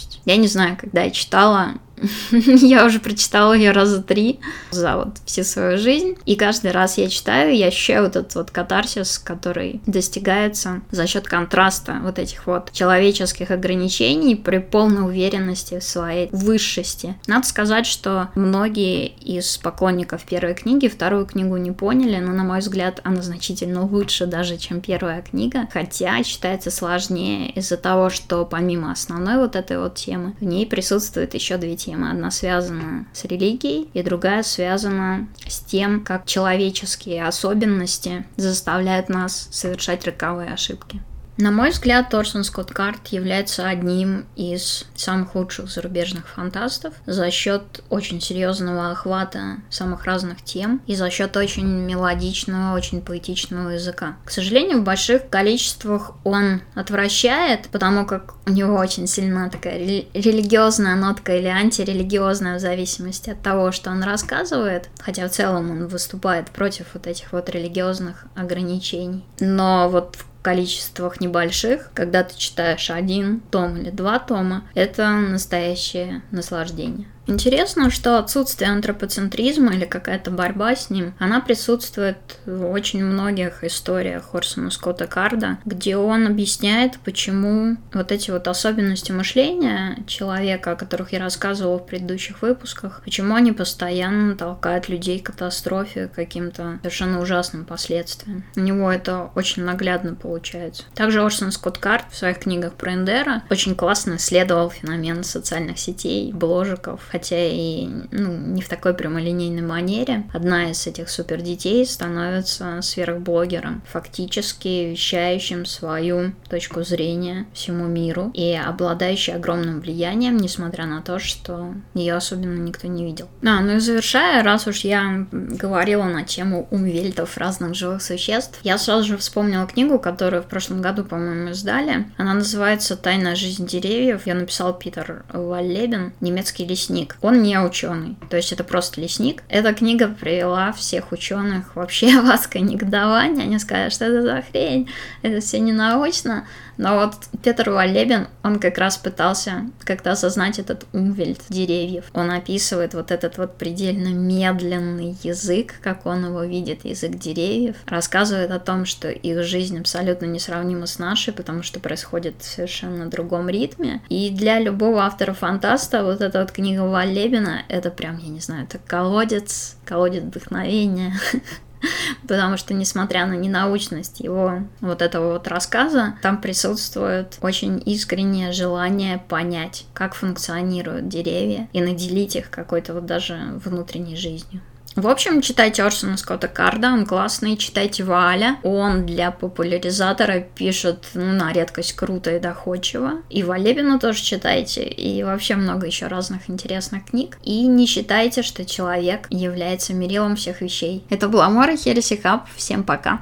благодарность. 0.06 0.20
Я 0.24 0.36
не 0.36 0.48
знаю, 0.48 0.76
когда 0.76 1.02
я 1.02 1.10
читала 1.10 1.74
я 2.30 2.84
уже 2.84 3.00
прочитала 3.00 3.52
ее 3.52 3.72
раза 3.72 4.02
три 4.02 4.40
за 4.70 4.96
вот 4.96 5.16
всю 5.24 5.44
свою 5.44 5.78
жизнь. 5.78 6.16
И 6.26 6.36
каждый 6.36 6.70
раз 6.70 6.98
я 6.98 7.08
читаю, 7.08 7.56
я 7.56 7.66
ощущаю 7.66 8.04
вот 8.04 8.16
этот 8.16 8.34
вот 8.34 8.50
катарсис, 8.50 9.18
который 9.18 9.80
достигается 9.86 10.82
за 10.90 11.06
счет 11.06 11.26
контраста 11.26 11.98
вот 12.02 12.18
этих 12.18 12.46
вот 12.46 12.72
человеческих 12.72 13.50
ограничений 13.50 14.36
при 14.36 14.58
полной 14.58 15.06
уверенности 15.06 15.78
в 15.78 15.84
своей 15.84 16.28
высшести. 16.32 17.16
Надо 17.26 17.46
сказать, 17.46 17.86
что 17.86 18.28
многие 18.34 19.06
из 19.06 19.56
поклонников 19.58 20.24
первой 20.24 20.54
книги 20.54 20.88
вторую 20.88 21.26
книгу 21.26 21.56
не 21.56 21.72
поняли, 21.72 22.18
но, 22.18 22.32
на 22.32 22.44
мой 22.44 22.60
взгляд, 22.60 23.00
она 23.04 23.22
значительно 23.22 23.86
лучше 23.86 24.26
даже, 24.26 24.56
чем 24.58 24.80
первая 24.80 25.22
книга, 25.22 25.68
хотя 25.72 26.22
считается 26.22 26.70
сложнее 26.70 27.50
из-за 27.50 27.76
того, 27.76 28.10
что 28.10 28.44
помимо 28.44 28.92
основной 28.92 29.36
вот 29.38 29.56
этой 29.56 29.78
вот 29.78 29.94
темы, 29.94 30.34
в 30.40 30.44
ней 30.44 30.66
присутствует 30.66 31.34
еще 31.34 31.56
две 31.56 31.76
темы. 31.76 31.85
Одна 31.94 32.30
связана 32.30 33.06
с 33.12 33.24
религией, 33.24 33.88
и 33.94 34.02
другая 34.02 34.42
связана 34.42 35.28
с 35.46 35.60
тем, 35.60 36.04
как 36.04 36.26
человеческие 36.26 37.26
особенности 37.26 38.26
заставляют 38.36 39.08
нас 39.08 39.48
совершать 39.50 40.04
роковые 40.04 40.52
ошибки. 40.52 41.00
На 41.36 41.50
мой 41.50 41.70
взгляд, 41.70 42.08
Торсон 42.08 42.44
Скотт 42.44 42.70
Карт 42.70 43.08
является 43.08 43.68
одним 43.68 44.24
из 44.36 44.86
самых 44.94 45.34
лучших 45.34 45.68
зарубежных 45.68 46.28
фантастов 46.28 46.94
за 47.04 47.30
счет 47.30 47.84
очень 47.90 48.22
серьезного 48.22 48.90
охвата 48.90 49.58
самых 49.68 50.04
разных 50.04 50.42
тем 50.42 50.80
и 50.86 50.94
за 50.94 51.10
счет 51.10 51.36
очень 51.36 51.66
мелодичного, 51.66 52.74
очень 52.74 53.02
поэтичного 53.02 53.70
языка. 53.70 54.16
К 54.24 54.30
сожалению, 54.30 54.80
в 54.80 54.84
больших 54.84 55.28
количествах 55.28 56.12
он 56.24 56.62
отвращает, 56.74 57.68
потому 57.68 58.06
как 58.06 58.34
у 58.46 58.50
него 58.50 58.76
очень 58.76 59.06
сильна 59.06 59.50
такая 59.50 59.78
религиозная 59.78 60.96
нотка 60.96 61.36
или 61.36 61.48
антирелигиозная 61.48 62.56
в 62.56 62.60
зависимости 62.60 63.28
от 63.28 63.42
того, 63.42 63.72
что 63.72 63.90
он 63.90 64.02
рассказывает, 64.02 64.88
хотя 65.00 65.28
в 65.28 65.32
целом 65.32 65.70
он 65.70 65.86
выступает 65.86 66.50
против 66.50 66.86
вот 66.94 67.06
этих 67.06 67.32
вот 67.32 67.50
религиозных 67.50 68.24
ограничений. 68.34 69.26
Но 69.38 69.90
вот 69.90 70.16
в 70.16 70.24
количествах 70.46 71.20
небольших, 71.20 71.90
когда 71.92 72.22
ты 72.22 72.38
читаешь 72.38 72.88
один 72.88 73.40
том 73.50 73.78
или 73.78 73.90
два 73.90 74.20
тома, 74.20 74.62
это 74.76 75.10
настоящее 75.10 76.22
наслаждение. 76.30 77.08
Интересно, 77.26 77.90
что 77.90 78.18
отсутствие 78.18 78.70
антропоцентризма 78.70 79.74
или 79.74 79.84
какая-то 79.84 80.30
борьба 80.30 80.76
с 80.76 80.90
ним, 80.90 81.14
она 81.18 81.40
присутствует 81.40 82.16
в 82.46 82.70
очень 82.70 83.04
многих 83.04 83.64
историях 83.64 84.30
Хорсона 84.30 84.70
Скотта 84.70 85.06
Карда, 85.06 85.58
где 85.64 85.96
он 85.96 86.26
объясняет, 86.26 86.98
почему 87.04 87.76
вот 87.92 88.12
эти 88.12 88.30
вот 88.30 88.46
особенности 88.46 89.10
мышления 89.10 89.98
человека, 90.06 90.72
о 90.72 90.76
которых 90.76 91.12
я 91.12 91.18
рассказывала 91.18 91.78
в 91.78 91.86
предыдущих 91.86 92.42
выпусках, 92.42 93.02
почему 93.04 93.34
они 93.34 93.50
постоянно 93.50 94.36
толкают 94.36 94.88
людей 94.88 95.18
к 95.18 95.26
катастрофе, 95.26 96.08
каким-то 96.14 96.78
совершенно 96.82 97.20
ужасным 97.20 97.64
последствиям. 97.64 98.44
У 98.54 98.60
него 98.60 98.90
это 98.90 99.30
очень 99.34 99.64
наглядно 99.64 100.14
получается. 100.14 100.84
Также 100.94 101.22
Орсон 101.22 101.50
Скотт 101.50 101.78
Кард 101.78 102.04
в 102.10 102.16
своих 102.16 102.38
книгах 102.38 102.74
про 102.74 102.92
Эндера 102.92 103.42
очень 103.50 103.74
классно 103.74 104.16
исследовал 104.16 104.70
феномен 104.70 105.24
социальных 105.24 105.78
сетей, 105.78 106.32
бложиков, 106.32 107.00
хотя 107.16 107.38
и 107.38 107.88
ну, 108.10 108.36
не 108.36 108.60
в 108.60 108.68
такой 108.68 108.92
прямолинейной 108.92 109.62
манере. 109.62 110.24
Одна 110.34 110.70
из 110.70 110.86
этих 110.86 111.08
супер 111.08 111.40
детей 111.40 111.86
становится 111.86 112.82
сверхблогером, 112.82 113.82
фактически 113.90 114.90
вещающим 114.90 115.64
свою 115.64 116.32
точку 116.50 116.82
зрения 116.82 117.46
всему 117.54 117.86
миру 117.86 118.30
и 118.34 118.52
обладающей 118.52 119.34
огромным 119.34 119.80
влиянием, 119.80 120.36
несмотря 120.36 120.84
на 120.84 121.00
то, 121.00 121.18
что 121.18 121.72
ее 121.94 122.14
особенно 122.14 122.60
никто 122.60 122.86
не 122.86 123.02
видел. 123.02 123.28
А, 123.42 123.62
ну 123.62 123.76
и 123.76 123.80
завершая, 123.80 124.42
раз 124.42 124.66
уж 124.66 124.80
я 124.80 125.26
говорила 125.32 126.04
на 126.04 126.22
тему 126.22 126.68
умвельтов 126.70 127.38
разных 127.38 127.74
живых 127.74 128.02
существ, 128.02 128.60
я 128.62 128.76
сразу 128.76 129.04
же 129.04 129.16
вспомнила 129.16 129.66
книгу, 129.66 129.98
которую 129.98 130.42
в 130.42 130.46
прошлом 130.46 130.82
году, 130.82 131.02
по-моему, 131.02 131.52
издали. 131.52 132.08
Она 132.18 132.34
называется 132.34 132.94
«Тайная 132.94 133.36
жизнь 133.36 133.66
деревьев». 133.66 134.26
Я 134.26 134.34
написал 134.34 134.74
Питер 134.74 135.24
Валлебин, 135.32 136.12
немецкий 136.20 136.66
лесник 136.66 137.05
лесник. 137.06 137.16
Он 137.22 137.42
не 137.42 137.58
ученый, 137.58 138.16
то 138.30 138.36
есть 138.36 138.52
это 138.52 138.64
просто 138.64 139.00
лесник. 139.00 139.42
Эта 139.48 139.72
книга 139.72 140.08
привела 140.08 140.72
всех 140.72 141.12
ученых 141.12 141.76
вообще 141.76 142.20
в 142.20 142.30
адское 142.30 142.62
негодование. 142.62 143.44
Они 143.44 143.58
сказали, 143.58 143.90
что 143.90 144.06
это 144.06 144.22
за 144.22 144.42
хрень, 144.42 144.88
это 145.22 145.40
все 145.40 145.58
не 145.58 145.72
научно. 145.72 146.46
Но 146.76 146.96
вот 146.96 147.14
Петр 147.42 147.70
Валебин, 147.70 148.28
он 148.42 148.58
как 148.58 148.78
раз 148.78 148.96
пытался 148.96 149.66
как-то 149.84 150.12
осознать 150.12 150.58
этот 150.58 150.86
умвельт 150.92 151.40
деревьев. 151.48 152.04
Он 152.12 152.30
описывает 152.30 152.94
вот 152.94 153.10
этот 153.10 153.38
вот 153.38 153.56
предельно 153.56 154.08
медленный 154.08 155.16
язык, 155.22 155.74
как 155.80 156.06
он 156.06 156.26
его 156.26 156.42
видит, 156.44 156.84
язык 156.84 157.12
деревьев. 157.12 157.76
Рассказывает 157.86 158.50
о 158.50 158.58
том, 158.58 158.84
что 158.84 159.08
их 159.08 159.42
жизнь 159.44 159.78
абсолютно 159.78 160.26
несравнима 160.26 160.86
с 160.86 160.98
нашей, 160.98 161.32
потому 161.32 161.62
что 161.62 161.80
происходит 161.80 162.36
в 162.40 162.44
совершенно 162.44 163.06
другом 163.06 163.48
ритме. 163.48 164.02
И 164.08 164.30
для 164.30 164.58
любого 164.58 165.02
автора-фантаста 165.04 166.04
вот 166.04 166.20
эта 166.20 166.40
вот 166.40 166.52
книга 166.52 166.80
Валебина, 166.80 167.62
это 167.68 167.90
прям, 167.90 168.18
я 168.18 168.28
не 168.28 168.40
знаю, 168.40 168.64
это 168.64 168.78
колодец, 168.78 169.76
колодец 169.84 170.22
вдохновения. 170.22 171.14
потому 172.28 172.56
что, 172.56 172.74
несмотря 172.74 173.26
на 173.26 173.34
ненаучность 173.34 174.20
его 174.20 174.62
вот 174.80 175.02
этого 175.02 175.34
вот 175.34 175.48
рассказа, 175.48 176.14
там 176.22 176.40
присутствует 176.40 177.38
очень 177.40 177.82
искреннее 177.84 178.52
желание 178.52 179.18
понять, 179.28 179.86
как 179.92 180.14
функционируют 180.14 181.08
деревья 181.08 181.68
и 181.72 181.80
наделить 181.80 182.36
их 182.36 182.50
какой-то 182.50 182.94
вот 182.94 183.06
даже 183.06 183.38
внутренней 183.64 184.16
жизнью. 184.16 184.60
В 184.96 185.08
общем, 185.08 185.42
читайте 185.42 185.82
Орсона 185.82 186.16
Скотта 186.16 186.48
Карда, 186.48 186.88
он 186.88 187.04
классный, 187.04 187.58
читайте 187.58 188.02
Валя, 188.02 188.56
он 188.62 189.04
для 189.04 189.30
популяризатора 189.30 190.40
пишет 190.40 191.08
ну, 191.12 191.32
на 191.32 191.52
редкость 191.52 191.92
круто 191.92 192.34
и 192.34 192.40
доходчиво. 192.40 193.20
И 193.28 193.42
Валебина 193.42 193.98
тоже 193.98 194.22
читайте, 194.22 194.84
и 194.84 195.22
вообще 195.22 195.56
много 195.56 195.86
еще 195.86 196.06
разных 196.06 196.48
интересных 196.48 197.04
книг. 197.04 197.36
И 197.44 197.66
не 197.66 197.86
считайте, 197.86 198.42
что 198.42 198.64
человек 198.64 199.26
является 199.28 199.92
мерилом 199.92 200.34
всех 200.34 200.62
вещей. 200.62 201.04
Это 201.10 201.28
был 201.28 201.42
Амора 201.42 201.76
Хереси 201.76 202.16
Хаб, 202.16 202.46
всем 202.56 202.82
пока! 202.82 203.20